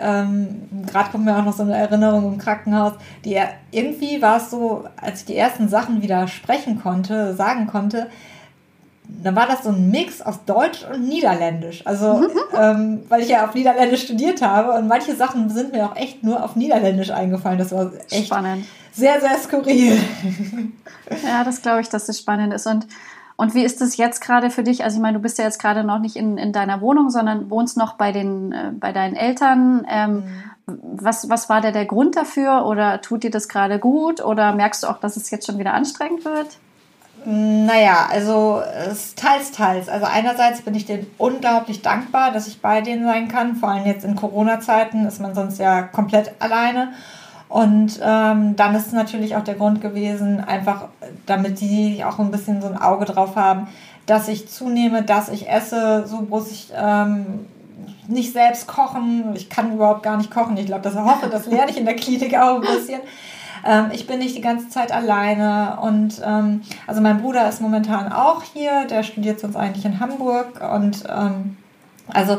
ähm, 0.00 0.68
gerade 0.86 1.10
kommt 1.10 1.24
mir 1.24 1.36
auch 1.36 1.44
noch 1.44 1.56
so 1.56 1.64
eine 1.64 1.76
Erinnerung 1.76 2.32
im 2.32 2.38
Krankenhaus, 2.38 2.92
die 3.24 3.38
irgendwie 3.70 4.22
war 4.22 4.36
es 4.36 4.50
so, 4.50 4.84
als 4.96 5.20
ich 5.20 5.26
die 5.26 5.36
ersten 5.36 5.68
Sachen 5.68 6.02
wieder 6.02 6.28
sprechen 6.28 6.80
konnte, 6.80 7.34
sagen 7.34 7.66
konnte, 7.66 8.08
dann 9.08 9.34
war 9.34 9.46
das 9.46 9.64
so 9.64 9.70
ein 9.70 9.90
Mix 9.90 10.20
aus 10.20 10.44
Deutsch 10.44 10.84
und 10.84 11.08
Niederländisch. 11.08 11.86
Also, 11.86 12.28
ähm, 12.56 13.04
weil 13.08 13.22
ich 13.22 13.28
ja 13.28 13.46
auf 13.46 13.54
Niederländisch 13.54 14.02
studiert 14.02 14.42
habe 14.42 14.72
und 14.72 14.86
manche 14.86 15.16
Sachen 15.16 15.48
sind 15.50 15.72
mir 15.72 15.86
auch 15.86 15.96
echt 15.96 16.22
nur 16.22 16.44
auf 16.44 16.56
Niederländisch 16.56 17.10
eingefallen. 17.10 17.58
Das 17.58 17.72
war 17.72 17.90
echt 18.10 18.26
spannend. 18.26 18.66
sehr, 18.92 19.20
sehr 19.20 19.38
skurril. 19.38 19.98
Ja, 21.24 21.42
das 21.42 21.62
glaube 21.62 21.80
ich, 21.80 21.88
dass 21.88 22.04
das 22.04 22.18
spannend 22.18 22.52
ist. 22.52 22.66
Und, 22.66 22.86
und 23.36 23.54
wie 23.54 23.64
ist 23.64 23.80
das 23.80 23.96
jetzt 23.96 24.20
gerade 24.20 24.50
für 24.50 24.62
dich? 24.62 24.84
Also, 24.84 24.96
ich 24.96 25.02
meine, 25.02 25.16
du 25.16 25.22
bist 25.22 25.38
ja 25.38 25.44
jetzt 25.44 25.58
gerade 25.58 25.82
noch 25.84 26.00
nicht 26.00 26.16
in, 26.16 26.36
in 26.36 26.52
deiner 26.52 26.82
Wohnung, 26.82 27.08
sondern 27.08 27.48
wohnst 27.50 27.78
noch 27.78 27.94
bei, 27.94 28.12
den, 28.12 28.52
äh, 28.52 28.72
bei 28.78 28.92
deinen 28.92 29.16
Eltern. 29.16 29.86
Ähm, 29.88 30.14
mhm. 30.16 30.22
Was, 30.66 31.30
was 31.30 31.48
war 31.48 31.62
da 31.62 31.70
der 31.70 31.86
Grund 31.86 32.14
dafür? 32.14 32.66
Oder 32.66 33.00
tut 33.00 33.22
dir 33.22 33.30
das 33.30 33.48
gerade 33.48 33.78
gut? 33.78 34.22
Oder 34.22 34.52
merkst 34.52 34.82
du 34.82 34.88
auch, 34.88 34.98
dass 34.98 35.16
es 35.16 35.30
jetzt 35.30 35.46
schon 35.46 35.56
wieder 35.56 35.72
anstrengend 35.72 36.26
wird? 36.26 36.58
Naja, 37.24 38.08
also 38.10 38.62
es 38.90 39.14
teils, 39.14 39.52
teils. 39.52 39.88
Also 39.88 40.06
einerseits 40.06 40.62
bin 40.62 40.74
ich 40.74 40.86
denen 40.86 41.06
unglaublich 41.18 41.82
dankbar, 41.82 42.32
dass 42.32 42.46
ich 42.46 42.60
bei 42.60 42.80
denen 42.80 43.04
sein 43.04 43.28
kann. 43.28 43.56
Vor 43.56 43.70
allem 43.70 43.86
jetzt 43.86 44.04
in 44.04 44.16
Corona-Zeiten 44.16 45.06
ist 45.06 45.20
man 45.20 45.34
sonst 45.34 45.58
ja 45.58 45.82
komplett 45.82 46.32
alleine. 46.38 46.92
Und 47.48 47.98
ähm, 48.02 48.56
dann 48.56 48.74
ist 48.74 48.92
natürlich 48.92 49.34
auch 49.36 49.44
der 49.44 49.54
Grund 49.54 49.80
gewesen, 49.80 50.40
einfach 50.40 50.88
damit 51.26 51.60
die 51.60 52.04
auch 52.04 52.18
ein 52.18 52.30
bisschen 52.30 52.60
so 52.60 52.68
ein 52.68 52.76
Auge 52.76 53.06
drauf 53.06 53.36
haben, 53.36 53.68
dass 54.06 54.28
ich 54.28 54.48
zunehme, 54.48 55.02
dass 55.02 55.28
ich 55.28 55.48
esse. 55.48 56.06
So 56.06 56.22
muss 56.22 56.50
ich 56.50 56.72
ähm, 56.76 57.46
nicht 58.06 58.32
selbst 58.32 58.66
kochen. 58.66 59.34
Ich 59.34 59.48
kann 59.48 59.72
überhaupt 59.72 60.02
gar 60.02 60.16
nicht 60.18 60.30
kochen. 60.30 60.56
Ich 60.56 60.66
glaube, 60.66 60.82
das 60.82 60.94
hoffe, 60.94 61.28
das 61.30 61.46
lerne 61.46 61.70
ich 61.70 61.78
in 61.78 61.84
der 61.84 61.96
Klinik 61.96 62.36
auch 62.36 62.56
ein 62.56 62.60
bisschen. 62.60 63.00
Ähm, 63.64 63.90
ich 63.92 64.06
bin 64.06 64.18
nicht 64.18 64.36
die 64.36 64.40
ganze 64.40 64.68
Zeit 64.68 64.92
alleine 64.92 65.78
und 65.80 66.20
ähm, 66.24 66.62
also 66.86 67.00
mein 67.00 67.20
Bruder 67.20 67.48
ist 67.48 67.60
momentan 67.60 68.12
auch 68.12 68.42
hier, 68.42 68.86
der 68.86 69.02
studiert 69.02 69.40
sonst 69.40 69.56
eigentlich 69.56 69.84
in 69.84 70.00
Hamburg 70.00 70.60
und 70.74 71.04
ähm, 71.08 71.56
also 72.08 72.38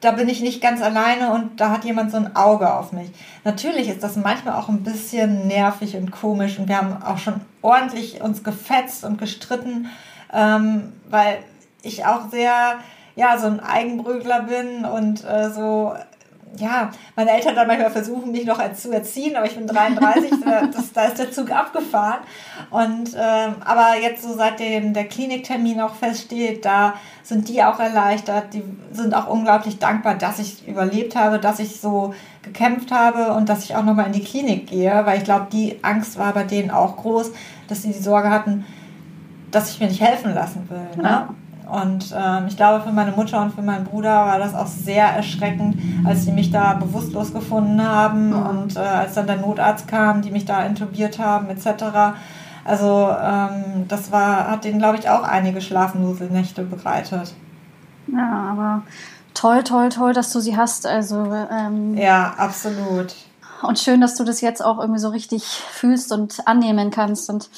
da 0.00 0.12
bin 0.12 0.28
ich 0.28 0.40
nicht 0.40 0.60
ganz 0.60 0.80
alleine 0.80 1.32
und 1.32 1.60
da 1.60 1.70
hat 1.70 1.84
jemand 1.84 2.10
so 2.12 2.18
ein 2.18 2.36
Auge 2.36 2.72
auf 2.72 2.92
mich. 2.92 3.10
Natürlich 3.44 3.88
ist 3.88 4.02
das 4.02 4.16
manchmal 4.16 4.54
auch 4.54 4.68
ein 4.68 4.84
bisschen 4.84 5.48
nervig 5.48 5.96
und 5.96 6.12
komisch 6.12 6.58
und 6.58 6.68
wir 6.68 6.78
haben 6.78 7.02
auch 7.02 7.18
schon 7.18 7.40
ordentlich 7.62 8.20
uns 8.20 8.44
gefetzt 8.44 9.04
und 9.04 9.18
gestritten, 9.18 9.88
ähm, 10.32 10.92
weil 11.10 11.38
ich 11.82 12.06
auch 12.06 12.30
sehr, 12.30 12.76
ja, 13.16 13.38
so 13.38 13.48
ein 13.48 13.60
Eigenbrögler 13.60 14.42
bin 14.42 14.84
und 14.84 15.24
äh, 15.24 15.50
so 15.50 15.94
ja, 16.56 16.90
meine 17.16 17.30
Eltern 17.30 17.54
dann 17.54 17.66
manchmal 17.66 17.90
versuchen, 17.90 18.32
mich 18.32 18.44
noch 18.44 18.60
zu 18.72 18.92
erziehen, 18.92 19.36
aber 19.36 19.46
ich 19.46 19.54
bin 19.54 19.66
33, 19.66 20.30
das, 20.72 20.92
da 20.92 21.04
ist 21.04 21.18
der 21.18 21.30
Zug 21.30 21.50
abgefahren. 21.50 22.20
Und 22.70 23.10
ähm, 23.16 23.56
aber 23.64 24.00
jetzt 24.00 24.22
so 24.22 24.34
seitdem 24.34 24.94
der 24.94 25.06
Kliniktermin 25.06 25.80
auch 25.80 25.94
feststeht, 25.94 26.64
da 26.64 26.94
sind 27.22 27.48
die 27.48 27.62
auch 27.62 27.78
erleichtert, 27.78 28.54
die 28.54 28.62
sind 28.92 29.14
auch 29.14 29.28
unglaublich 29.28 29.78
dankbar, 29.78 30.14
dass 30.14 30.38
ich 30.38 30.66
überlebt 30.66 31.14
habe, 31.14 31.38
dass 31.38 31.58
ich 31.58 31.80
so 31.80 32.14
gekämpft 32.42 32.90
habe 32.90 33.32
und 33.34 33.48
dass 33.48 33.64
ich 33.64 33.76
auch 33.76 33.84
nochmal 33.84 34.06
in 34.06 34.12
die 34.12 34.24
Klinik 34.24 34.68
gehe, 34.68 35.02
weil 35.04 35.18
ich 35.18 35.24
glaube, 35.24 35.48
die 35.52 35.78
Angst 35.82 36.18
war 36.18 36.32
bei 36.32 36.44
denen 36.44 36.70
auch 36.70 36.96
groß, 36.96 37.32
dass 37.68 37.82
sie 37.82 37.92
die 37.92 37.98
Sorge 37.98 38.30
hatten, 38.30 38.64
dass 39.50 39.70
ich 39.70 39.80
mir 39.80 39.88
nicht 39.88 40.00
helfen 40.00 40.34
lassen 40.34 40.68
will. 40.68 41.02
Ne? 41.02 41.28
Und 41.70 42.14
ähm, 42.16 42.46
ich 42.48 42.56
glaube, 42.56 42.82
für 42.82 42.92
meine 42.92 43.12
Mutter 43.12 43.42
und 43.42 43.54
für 43.54 43.62
meinen 43.62 43.84
Bruder 43.84 44.26
war 44.26 44.38
das 44.38 44.54
auch 44.54 44.66
sehr 44.66 45.04
erschreckend, 45.04 45.76
als 46.06 46.24
sie 46.24 46.32
mich 46.32 46.50
da 46.50 46.74
bewusstlos 46.74 47.32
gefunden 47.32 47.86
haben 47.86 48.30
mhm. 48.30 48.46
und 48.46 48.76
äh, 48.76 48.80
als 48.80 49.14
dann 49.14 49.26
der 49.26 49.36
Notarzt 49.36 49.86
kam, 49.86 50.22
die 50.22 50.30
mich 50.30 50.46
da 50.46 50.64
intubiert 50.64 51.18
haben 51.18 51.48
etc. 51.50 52.16
Also 52.64 53.10
ähm, 53.22 53.86
das 53.86 54.10
war, 54.12 54.50
hat 54.50 54.64
denen, 54.64 54.78
glaube 54.78 54.98
ich, 54.98 55.08
auch 55.08 55.22
einige 55.22 55.60
schlaflose 55.60 56.24
Nächte 56.24 56.62
bereitet. 56.62 57.34
Ja, 58.06 58.50
aber 58.52 58.82
toll, 59.34 59.62
toll, 59.62 59.90
toll, 59.90 60.12
dass 60.12 60.32
du 60.32 60.40
sie 60.40 60.56
hast. 60.56 60.86
Also 60.86 61.34
ähm, 61.50 61.96
ja, 61.96 62.34
absolut. 62.36 63.14
Und 63.62 63.78
schön, 63.78 64.00
dass 64.00 64.14
du 64.16 64.24
das 64.24 64.40
jetzt 64.40 64.64
auch 64.64 64.78
irgendwie 64.78 65.00
so 65.00 65.08
richtig 65.08 65.44
fühlst 65.44 66.12
und 66.12 66.46
annehmen 66.46 66.90
kannst. 66.90 67.28
Und 67.28 67.50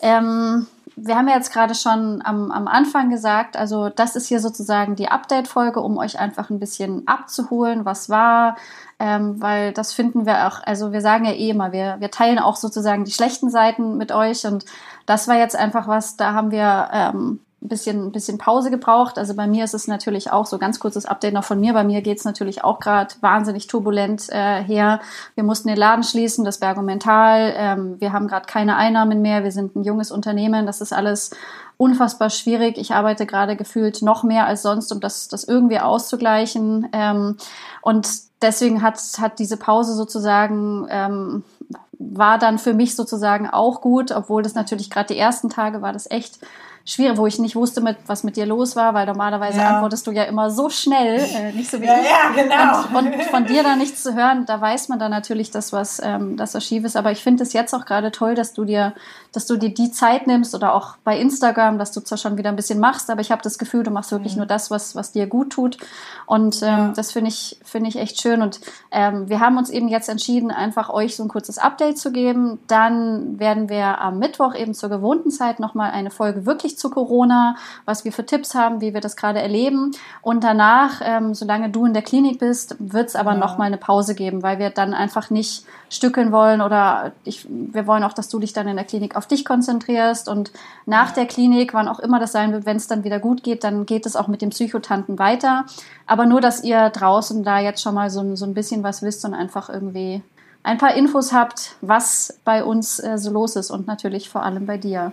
ähm, 0.00 0.66
wir 0.98 1.14
haben 1.14 1.28
ja 1.28 1.34
jetzt 1.34 1.52
gerade 1.52 1.74
schon 1.74 2.22
am, 2.24 2.50
am 2.50 2.66
Anfang 2.66 3.10
gesagt, 3.10 3.56
also 3.56 3.90
das 3.90 4.16
ist 4.16 4.28
hier 4.28 4.40
sozusagen 4.40 4.96
die 4.96 5.08
Update-Folge, 5.08 5.80
um 5.80 5.98
euch 5.98 6.18
einfach 6.18 6.48
ein 6.48 6.58
bisschen 6.58 7.06
abzuholen, 7.06 7.84
was 7.84 8.08
war, 8.08 8.56
ähm, 8.98 9.40
weil 9.40 9.74
das 9.74 9.92
finden 9.92 10.24
wir 10.24 10.46
auch, 10.46 10.62
also 10.64 10.92
wir 10.92 11.02
sagen 11.02 11.26
ja 11.26 11.32
eh 11.32 11.50
immer, 11.50 11.72
wir, 11.72 11.96
wir 11.98 12.10
teilen 12.10 12.38
auch 12.38 12.56
sozusagen 12.56 13.04
die 13.04 13.12
schlechten 13.12 13.50
Seiten 13.50 13.98
mit 13.98 14.10
euch 14.10 14.46
und 14.46 14.64
das 15.04 15.28
war 15.28 15.36
jetzt 15.36 15.54
einfach 15.54 15.86
was, 15.86 16.16
da 16.16 16.32
haben 16.32 16.50
wir 16.50 16.88
ähm, 16.90 17.40
ein 17.62 17.68
bisschen, 17.68 18.12
bisschen 18.12 18.38
Pause 18.38 18.70
gebraucht. 18.70 19.18
Also 19.18 19.34
bei 19.34 19.46
mir 19.46 19.64
ist 19.64 19.74
es 19.74 19.88
natürlich 19.88 20.30
auch 20.30 20.46
so 20.46 20.58
ganz 20.58 20.78
kurzes 20.78 21.06
Update 21.06 21.32
noch 21.32 21.44
von 21.44 21.58
mir. 21.58 21.72
Bei 21.72 21.84
mir 21.84 22.02
geht 22.02 22.18
es 22.18 22.24
natürlich 22.24 22.64
auch 22.64 22.80
gerade 22.80 23.14
wahnsinnig 23.20 23.66
turbulent 23.66 24.28
äh, 24.28 24.62
her. 24.62 25.00
Wir 25.34 25.44
mussten 25.44 25.68
den 25.68 25.78
Laden 25.78 26.04
schließen, 26.04 26.44
das 26.44 26.58
Bergomental. 26.58 27.54
Ähm, 27.56 28.00
wir 28.00 28.12
haben 28.12 28.28
gerade 28.28 28.46
keine 28.46 28.76
Einnahmen 28.76 29.22
mehr. 29.22 29.42
Wir 29.42 29.52
sind 29.52 29.74
ein 29.74 29.84
junges 29.84 30.10
Unternehmen. 30.10 30.66
Das 30.66 30.80
ist 30.80 30.92
alles 30.92 31.30
unfassbar 31.78 32.30
schwierig. 32.30 32.76
Ich 32.78 32.92
arbeite 32.92 33.26
gerade 33.26 33.56
gefühlt 33.56 34.02
noch 34.02 34.22
mehr 34.22 34.46
als 34.46 34.62
sonst, 34.62 34.92
um 34.92 35.00
das, 35.00 35.28
das 35.28 35.44
irgendwie 35.44 35.80
auszugleichen. 35.80 36.88
Ähm, 36.92 37.36
und 37.80 38.08
deswegen 38.42 38.82
hat, 38.82 39.00
hat 39.18 39.38
diese 39.38 39.56
Pause 39.56 39.94
sozusagen 39.94 40.86
ähm, 40.90 41.44
war 41.98 42.38
dann 42.38 42.58
für 42.58 42.74
mich 42.74 42.94
sozusagen 42.94 43.48
auch 43.48 43.80
gut, 43.80 44.12
obwohl 44.12 44.42
das 44.42 44.54
natürlich 44.54 44.90
gerade 44.90 45.14
die 45.14 45.18
ersten 45.18 45.48
Tage 45.48 45.82
war 45.82 45.92
das 45.92 46.10
echt 46.10 46.38
schwierig, 46.86 47.18
wo 47.18 47.26
ich 47.26 47.38
nicht 47.38 47.56
wusste, 47.56 47.80
mit, 47.80 47.96
was 48.06 48.22
mit 48.22 48.36
dir 48.36 48.46
los 48.46 48.76
war, 48.76 48.94
weil 48.94 49.06
normalerweise 49.06 49.58
ja. 49.58 49.70
antwortest 49.70 50.06
du 50.06 50.12
ja 50.12 50.22
immer 50.22 50.50
so 50.50 50.70
schnell, 50.70 51.18
äh, 51.18 51.52
nicht 51.52 51.70
so 51.70 51.80
wie 51.80 51.86
ja, 51.86 51.98
ich. 51.98 52.06
Ja, 52.08 52.42
genau. 52.42 52.98
Und, 52.98 53.12
und, 53.12 53.22
von 53.24 53.44
dir 53.44 53.64
da 53.64 53.74
nichts 53.74 54.04
zu 54.04 54.14
hören, 54.14 54.46
da 54.46 54.60
weiß 54.60 54.88
man 54.88 55.00
dann 55.00 55.10
natürlich, 55.10 55.50
dass 55.50 55.72
was, 55.72 56.00
ähm, 56.02 56.36
dass 56.36 56.54
was 56.54 56.64
schief 56.64 56.84
ist. 56.84 56.96
Aber 56.96 57.10
ich 57.10 57.22
finde 57.22 57.42
es 57.42 57.52
jetzt 57.52 57.74
auch 57.74 57.84
gerade 57.84 58.12
toll, 58.12 58.36
dass 58.36 58.54
du 58.54 58.64
dir 58.64 58.94
dass 59.36 59.46
du 59.46 59.56
dir 59.56 59.68
die 59.68 59.90
Zeit 59.90 60.26
nimmst 60.26 60.54
oder 60.54 60.74
auch 60.74 60.96
bei 61.04 61.18
Instagram, 61.18 61.78
dass 61.78 61.92
du 61.92 62.00
zwar 62.00 62.16
schon 62.16 62.38
wieder 62.38 62.48
ein 62.48 62.56
bisschen 62.56 62.80
machst, 62.80 63.10
aber 63.10 63.20
ich 63.20 63.30
habe 63.30 63.42
das 63.42 63.58
Gefühl, 63.58 63.82
du 63.82 63.90
machst 63.90 64.10
wirklich 64.10 64.32
mhm. 64.32 64.38
nur 64.38 64.46
das, 64.46 64.70
was, 64.70 64.96
was 64.96 65.12
dir 65.12 65.26
gut 65.26 65.50
tut. 65.50 65.76
Und 66.24 66.62
ähm, 66.62 66.68
ja. 66.68 66.92
das 66.96 67.12
finde 67.12 67.28
ich, 67.28 67.60
finde 67.62 67.88
ich 67.90 67.96
echt 67.96 68.20
schön. 68.20 68.40
Und 68.40 68.60
ähm, 68.90 69.28
wir 69.28 69.40
haben 69.40 69.58
uns 69.58 69.68
eben 69.68 69.88
jetzt 69.88 70.08
entschieden, 70.08 70.50
einfach 70.50 70.88
euch 70.88 71.16
so 71.16 71.22
ein 71.22 71.28
kurzes 71.28 71.58
Update 71.58 71.98
zu 71.98 72.12
geben. 72.12 72.58
Dann 72.66 73.38
werden 73.38 73.68
wir 73.68 74.00
am 74.00 74.18
Mittwoch 74.18 74.54
eben 74.54 74.72
zur 74.72 74.88
gewohnten 74.88 75.30
Zeit 75.30 75.60
nochmal 75.60 75.90
eine 75.90 76.10
Folge 76.10 76.46
wirklich 76.46 76.78
zu 76.78 76.88
Corona, 76.88 77.56
was 77.84 78.04
wir 78.04 78.12
für 78.12 78.24
Tipps 78.24 78.54
haben, 78.54 78.80
wie 78.80 78.94
wir 78.94 79.02
das 79.02 79.16
gerade 79.16 79.40
erleben. 79.40 79.92
Und 80.22 80.42
danach, 80.42 81.02
ähm, 81.04 81.34
solange 81.34 81.68
du 81.68 81.84
in 81.84 81.92
der 81.92 82.02
Klinik 82.02 82.38
bist, 82.38 82.76
wird 82.78 83.08
es 83.08 83.16
aber 83.16 83.32
ja. 83.32 83.38
nochmal 83.38 83.66
eine 83.66 83.76
Pause 83.76 84.14
geben, 84.14 84.42
weil 84.42 84.58
wir 84.58 84.70
dann 84.70 84.94
einfach 84.94 85.28
nicht 85.28 85.64
stückeln 85.88 86.32
wollen 86.32 86.60
oder 86.60 87.12
ich, 87.24 87.46
wir 87.48 87.86
wollen 87.86 88.02
auch, 88.02 88.12
dass 88.12 88.28
du 88.28 88.38
dich 88.38 88.52
dann 88.52 88.66
in 88.66 88.76
der 88.76 88.84
Klinik 88.84 89.16
auf 89.16 89.25
dich 89.26 89.44
konzentrierst 89.44 90.28
und 90.28 90.52
nach 90.86 91.12
der 91.12 91.26
Klinik, 91.26 91.74
wann 91.74 91.88
auch 91.88 91.98
immer 91.98 92.18
das 92.20 92.32
sein 92.32 92.52
wird, 92.52 92.66
wenn 92.66 92.76
es 92.76 92.86
dann 92.86 93.04
wieder 93.04 93.18
gut 93.18 93.42
geht, 93.42 93.64
dann 93.64 93.86
geht 93.86 94.06
es 94.06 94.16
auch 94.16 94.28
mit 94.28 94.42
dem 94.42 94.50
Psychotanten 94.50 95.18
weiter. 95.18 95.66
Aber 96.06 96.26
nur, 96.26 96.40
dass 96.40 96.64
ihr 96.64 96.90
draußen 96.90 97.42
da 97.42 97.58
jetzt 97.58 97.82
schon 97.82 97.94
mal 97.94 98.10
so, 98.10 98.36
so 98.36 98.44
ein 98.44 98.54
bisschen 98.54 98.82
was 98.82 99.02
wisst 99.02 99.24
und 99.24 99.34
einfach 99.34 99.68
irgendwie 99.68 100.22
ein 100.62 100.78
paar 100.78 100.94
Infos 100.94 101.32
habt, 101.32 101.76
was 101.80 102.40
bei 102.44 102.64
uns 102.64 102.98
äh, 102.98 103.18
so 103.18 103.30
los 103.30 103.56
ist 103.56 103.70
und 103.70 103.86
natürlich 103.86 104.28
vor 104.28 104.42
allem 104.42 104.66
bei 104.66 104.78
dir. 104.78 105.12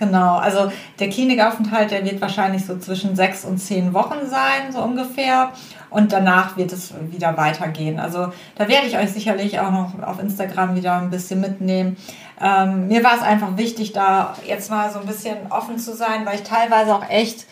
Genau, 0.00 0.36
also 0.36 0.72
der 0.98 1.10
Klinikaufenthalt, 1.10 1.90
der 1.90 2.02
wird 2.06 2.22
wahrscheinlich 2.22 2.64
so 2.64 2.78
zwischen 2.78 3.14
sechs 3.16 3.44
und 3.44 3.58
zehn 3.58 3.92
Wochen 3.92 4.26
sein, 4.26 4.72
so 4.72 4.80
ungefähr. 4.80 5.50
Und 5.90 6.12
danach 6.12 6.56
wird 6.56 6.72
es 6.72 6.94
wieder 7.10 7.36
weitergehen. 7.36 8.00
Also 8.00 8.32
da 8.54 8.66
werde 8.66 8.86
ich 8.86 8.96
euch 8.96 9.12
sicherlich 9.12 9.60
auch 9.60 9.70
noch 9.70 10.02
auf 10.02 10.18
Instagram 10.18 10.74
wieder 10.74 10.94
ein 10.94 11.10
bisschen 11.10 11.42
mitnehmen. 11.42 11.98
Ähm, 12.40 12.88
mir 12.88 13.04
war 13.04 13.16
es 13.16 13.22
einfach 13.22 13.58
wichtig, 13.58 13.92
da 13.92 14.34
jetzt 14.46 14.70
mal 14.70 14.90
so 14.90 15.00
ein 15.00 15.06
bisschen 15.06 15.36
offen 15.50 15.78
zu 15.78 15.94
sein, 15.94 16.24
weil 16.24 16.36
ich 16.36 16.44
teilweise 16.44 16.94
auch 16.94 17.06
echt 17.10 17.46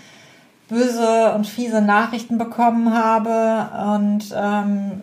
böse 0.71 1.35
und 1.35 1.47
fiese 1.47 1.83
Nachrichten 1.83 2.39
bekommen 2.39 2.95
habe 2.95 3.69
und 3.95 4.35
ähm, 4.35 5.03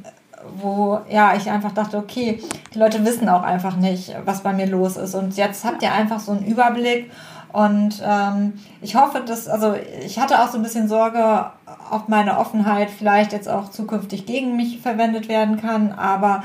wo 0.58 1.02
ja 1.10 1.36
ich 1.36 1.50
einfach 1.50 1.72
dachte, 1.72 1.98
okay, 1.98 2.42
die 2.74 2.80
Leute 2.80 3.04
wissen 3.06 3.30
auch 3.30 3.44
einfach 3.44 3.76
nicht, 3.76 4.16
was 4.26 4.42
bei 4.42 4.54
mir 4.54 4.68
los 4.68 4.98
ist. 4.98 5.16
Und 5.16 5.36
jetzt 5.38 5.66
habt 5.66 5.82
ihr 5.82 5.92
einfach 5.92 6.20
so 6.20 6.32
einen 6.32 6.46
Überblick 6.46 7.12
und 7.56 8.04
ähm, 8.06 8.54
ich 8.82 8.98
hoffe, 8.98 9.22
dass, 9.26 9.48
also 9.48 9.76
ich 10.06 10.20
hatte 10.20 10.42
auch 10.42 10.50
so 10.50 10.58
ein 10.58 10.64
bisschen 10.64 10.90
Sorge, 10.90 11.46
ob 11.90 12.10
meine 12.10 12.38
Offenheit 12.38 12.90
vielleicht 12.90 13.32
jetzt 13.32 13.48
auch 13.48 13.72
zukünftig 13.72 14.26
gegen 14.26 14.58
mich 14.58 14.82
verwendet 14.82 15.30
werden 15.30 15.62
kann. 15.62 15.94
Aber 15.94 16.44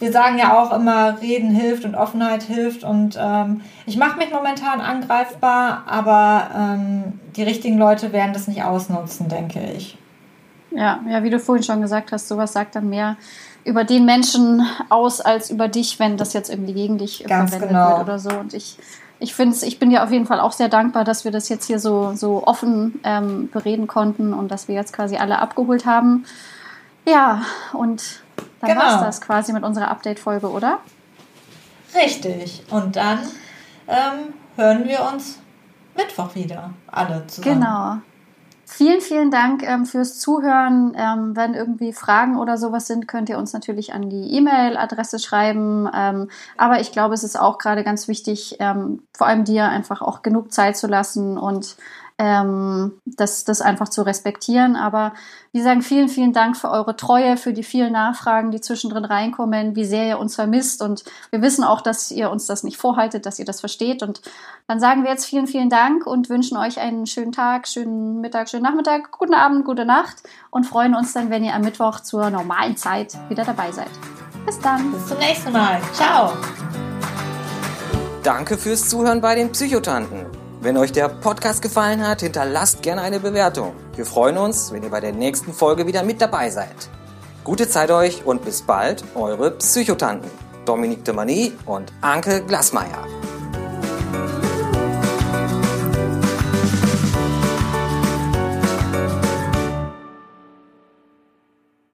wir 0.00 0.10
sagen 0.10 0.36
ja 0.36 0.60
auch 0.60 0.72
immer, 0.72 1.20
Reden 1.20 1.50
hilft 1.50 1.84
und 1.84 1.94
Offenheit 1.94 2.42
hilft. 2.42 2.82
Und 2.82 3.16
ähm, 3.22 3.60
ich 3.86 3.96
mache 3.96 4.18
mich 4.18 4.32
momentan 4.32 4.80
angreifbar, 4.80 5.84
aber 5.86 6.48
ähm, 6.56 7.20
die 7.36 7.44
richtigen 7.44 7.78
Leute 7.78 8.12
werden 8.12 8.32
das 8.32 8.48
nicht 8.48 8.64
ausnutzen, 8.64 9.28
denke 9.28 9.60
ich. 9.60 9.96
Ja, 10.72 10.98
ja, 11.08 11.22
wie 11.22 11.30
du 11.30 11.38
vorhin 11.38 11.62
schon 11.62 11.82
gesagt 11.82 12.10
hast, 12.10 12.26
sowas 12.26 12.52
sagt 12.52 12.74
dann 12.74 12.88
mehr 12.88 13.16
über 13.64 13.84
den 13.84 14.04
Menschen 14.04 14.66
aus 14.88 15.20
als 15.20 15.50
über 15.50 15.68
dich, 15.68 16.00
wenn 16.00 16.16
das 16.16 16.32
jetzt 16.32 16.50
irgendwie 16.50 16.74
gegen 16.74 16.98
dich 16.98 17.24
Ganz 17.28 17.50
verwendet 17.50 17.68
genau. 17.68 17.90
wird 17.90 18.00
oder 18.00 18.18
so. 18.18 18.30
Und 18.30 18.54
ich 18.54 18.76
ich 19.20 19.34
finde 19.34 19.56
ich 19.66 19.78
bin 19.78 19.90
ja 19.90 20.04
auf 20.04 20.10
jeden 20.10 20.26
Fall 20.26 20.40
auch 20.40 20.52
sehr 20.52 20.68
dankbar, 20.68 21.04
dass 21.04 21.24
wir 21.24 21.32
das 21.32 21.48
jetzt 21.48 21.66
hier 21.66 21.78
so, 21.78 22.14
so 22.14 22.46
offen 22.46 23.00
ähm, 23.04 23.48
bereden 23.48 23.86
konnten 23.86 24.32
und 24.32 24.48
dass 24.48 24.68
wir 24.68 24.74
jetzt 24.74 24.92
quasi 24.92 25.16
alle 25.16 25.40
abgeholt 25.40 25.86
haben. 25.86 26.24
Ja, 27.06 27.42
und 27.72 28.22
dann 28.60 28.70
genau. 28.70 28.82
war 28.82 28.96
es 28.96 29.00
das 29.00 29.20
quasi 29.20 29.52
mit 29.52 29.62
unserer 29.62 29.90
Update-Folge, 29.90 30.50
oder? 30.50 30.80
Richtig. 31.94 32.62
Und 32.70 32.96
dann 32.96 33.20
ähm, 33.86 34.34
hören 34.56 34.86
wir 34.86 35.08
uns 35.12 35.38
Mittwoch 35.96 36.34
wieder, 36.34 36.70
alle 36.86 37.26
zusammen. 37.26 37.60
Genau. 37.60 37.96
Vielen, 38.70 39.00
vielen 39.00 39.30
Dank 39.30 39.62
ähm, 39.62 39.86
fürs 39.86 40.18
Zuhören. 40.18 40.92
Ähm, 40.94 41.34
wenn 41.34 41.54
irgendwie 41.54 41.94
Fragen 41.94 42.36
oder 42.36 42.58
sowas 42.58 42.86
sind, 42.86 43.08
könnt 43.08 43.30
ihr 43.30 43.38
uns 43.38 43.54
natürlich 43.54 43.94
an 43.94 44.10
die 44.10 44.36
E-Mail-Adresse 44.36 45.18
schreiben. 45.18 45.88
Ähm, 45.92 46.28
aber 46.58 46.78
ich 46.78 46.92
glaube, 46.92 47.14
es 47.14 47.24
ist 47.24 47.40
auch 47.40 47.56
gerade 47.56 47.82
ganz 47.82 48.08
wichtig, 48.08 48.56
ähm, 48.60 49.04
vor 49.16 49.26
allem 49.26 49.44
dir 49.44 49.64
einfach 49.64 50.02
auch 50.02 50.20
genug 50.20 50.52
Zeit 50.52 50.76
zu 50.76 50.86
lassen 50.86 51.38
und 51.38 51.76
ähm, 52.18 53.00
das, 53.04 53.44
das 53.44 53.60
einfach 53.60 53.88
zu 53.88 54.02
respektieren. 54.02 54.76
Aber 54.76 55.12
wir 55.52 55.62
sagen 55.62 55.82
vielen, 55.82 56.08
vielen 56.08 56.32
Dank 56.32 56.56
für 56.56 56.70
eure 56.70 56.96
Treue, 56.96 57.36
für 57.36 57.52
die 57.52 57.62
vielen 57.62 57.92
Nachfragen, 57.92 58.50
die 58.50 58.60
zwischendrin 58.60 59.04
reinkommen, 59.04 59.76
wie 59.76 59.84
sehr 59.84 60.06
ihr 60.06 60.18
uns 60.18 60.34
vermisst. 60.34 60.82
Und 60.82 61.04
wir 61.30 61.40
wissen 61.40 61.64
auch, 61.64 61.80
dass 61.80 62.10
ihr 62.10 62.30
uns 62.30 62.46
das 62.46 62.64
nicht 62.64 62.76
vorhaltet, 62.76 63.24
dass 63.24 63.38
ihr 63.38 63.44
das 63.44 63.60
versteht. 63.60 64.02
Und 64.02 64.20
dann 64.66 64.80
sagen 64.80 65.04
wir 65.04 65.10
jetzt 65.10 65.26
vielen, 65.26 65.46
vielen 65.46 65.70
Dank 65.70 66.06
und 66.06 66.28
wünschen 66.28 66.56
euch 66.58 66.80
einen 66.80 67.06
schönen 67.06 67.32
Tag, 67.32 67.68
schönen 67.68 68.20
Mittag, 68.20 68.48
schönen 68.48 68.64
Nachmittag, 68.64 69.12
guten 69.12 69.34
Abend, 69.34 69.64
gute 69.64 69.84
Nacht 69.84 70.16
und 70.50 70.64
freuen 70.64 70.94
uns 70.94 71.12
dann, 71.12 71.30
wenn 71.30 71.44
ihr 71.44 71.54
am 71.54 71.62
Mittwoch 71.62 72.00
zur 72.00 72.30
normalen 72.30 72.76
Zeit 72.76 73.16
wieder 73.28 73.44
dabei 73.44 73.70
seid. 73.70 73.90
Bis 74.44 74.58
dann. 74.60 74.90
Bis 74.92 75.06
zum 75.06 75.18
nächsten 75.18 75.52
Mal. 75.52 75.80
Ciao. 75.92 76.32
Danke 78.22 78.58
fürs 78.58 78.88
Zuhören 78.88 79.20
bei 79.20 79.34
den 79.34 79.52
Psychotanten. 79.52 80.26
Wenn 80.60 80.76
euch 80.76 80.90
der 80.90 81.08
Podcast 81.08 81.62
gefallen 81.62 82.04
hat, 82.04 82.20
hinterlasst 82.22 82.82
gerne 82.82 83.02
eine 83.02 83.20
Bewertung. 83.20 83.74
Wir 83.94 84.04
freuen 84.04 84.36
uns, 84.36 84.72
wenn 84.72 84.82
ihr 84.82 84.90
bei 84.90 84.98
der 84.98 85.12
nächsten 85.12 85.52
Folge 85.52 85.86
wieder 85.86 86.02
mit 86.02 86.20
dabei 86.20 86.50
seid. 86.50 86.90
Gute 87.44 87.68
Zeit 87.68 87.92
euch 87.92 88.26
und 88.26 88.44
bis 88.44 88.62
bald, 88.62 89.04
eure 89.14 89.52
Psychotanten 89.52 90.28
Dominique 90.64 91.04
de 91.04 91.14
Mani 91.14 91.52
und 91.64 91.92
Anke 92.00 92.42
Glasmeier. 92.42 93.06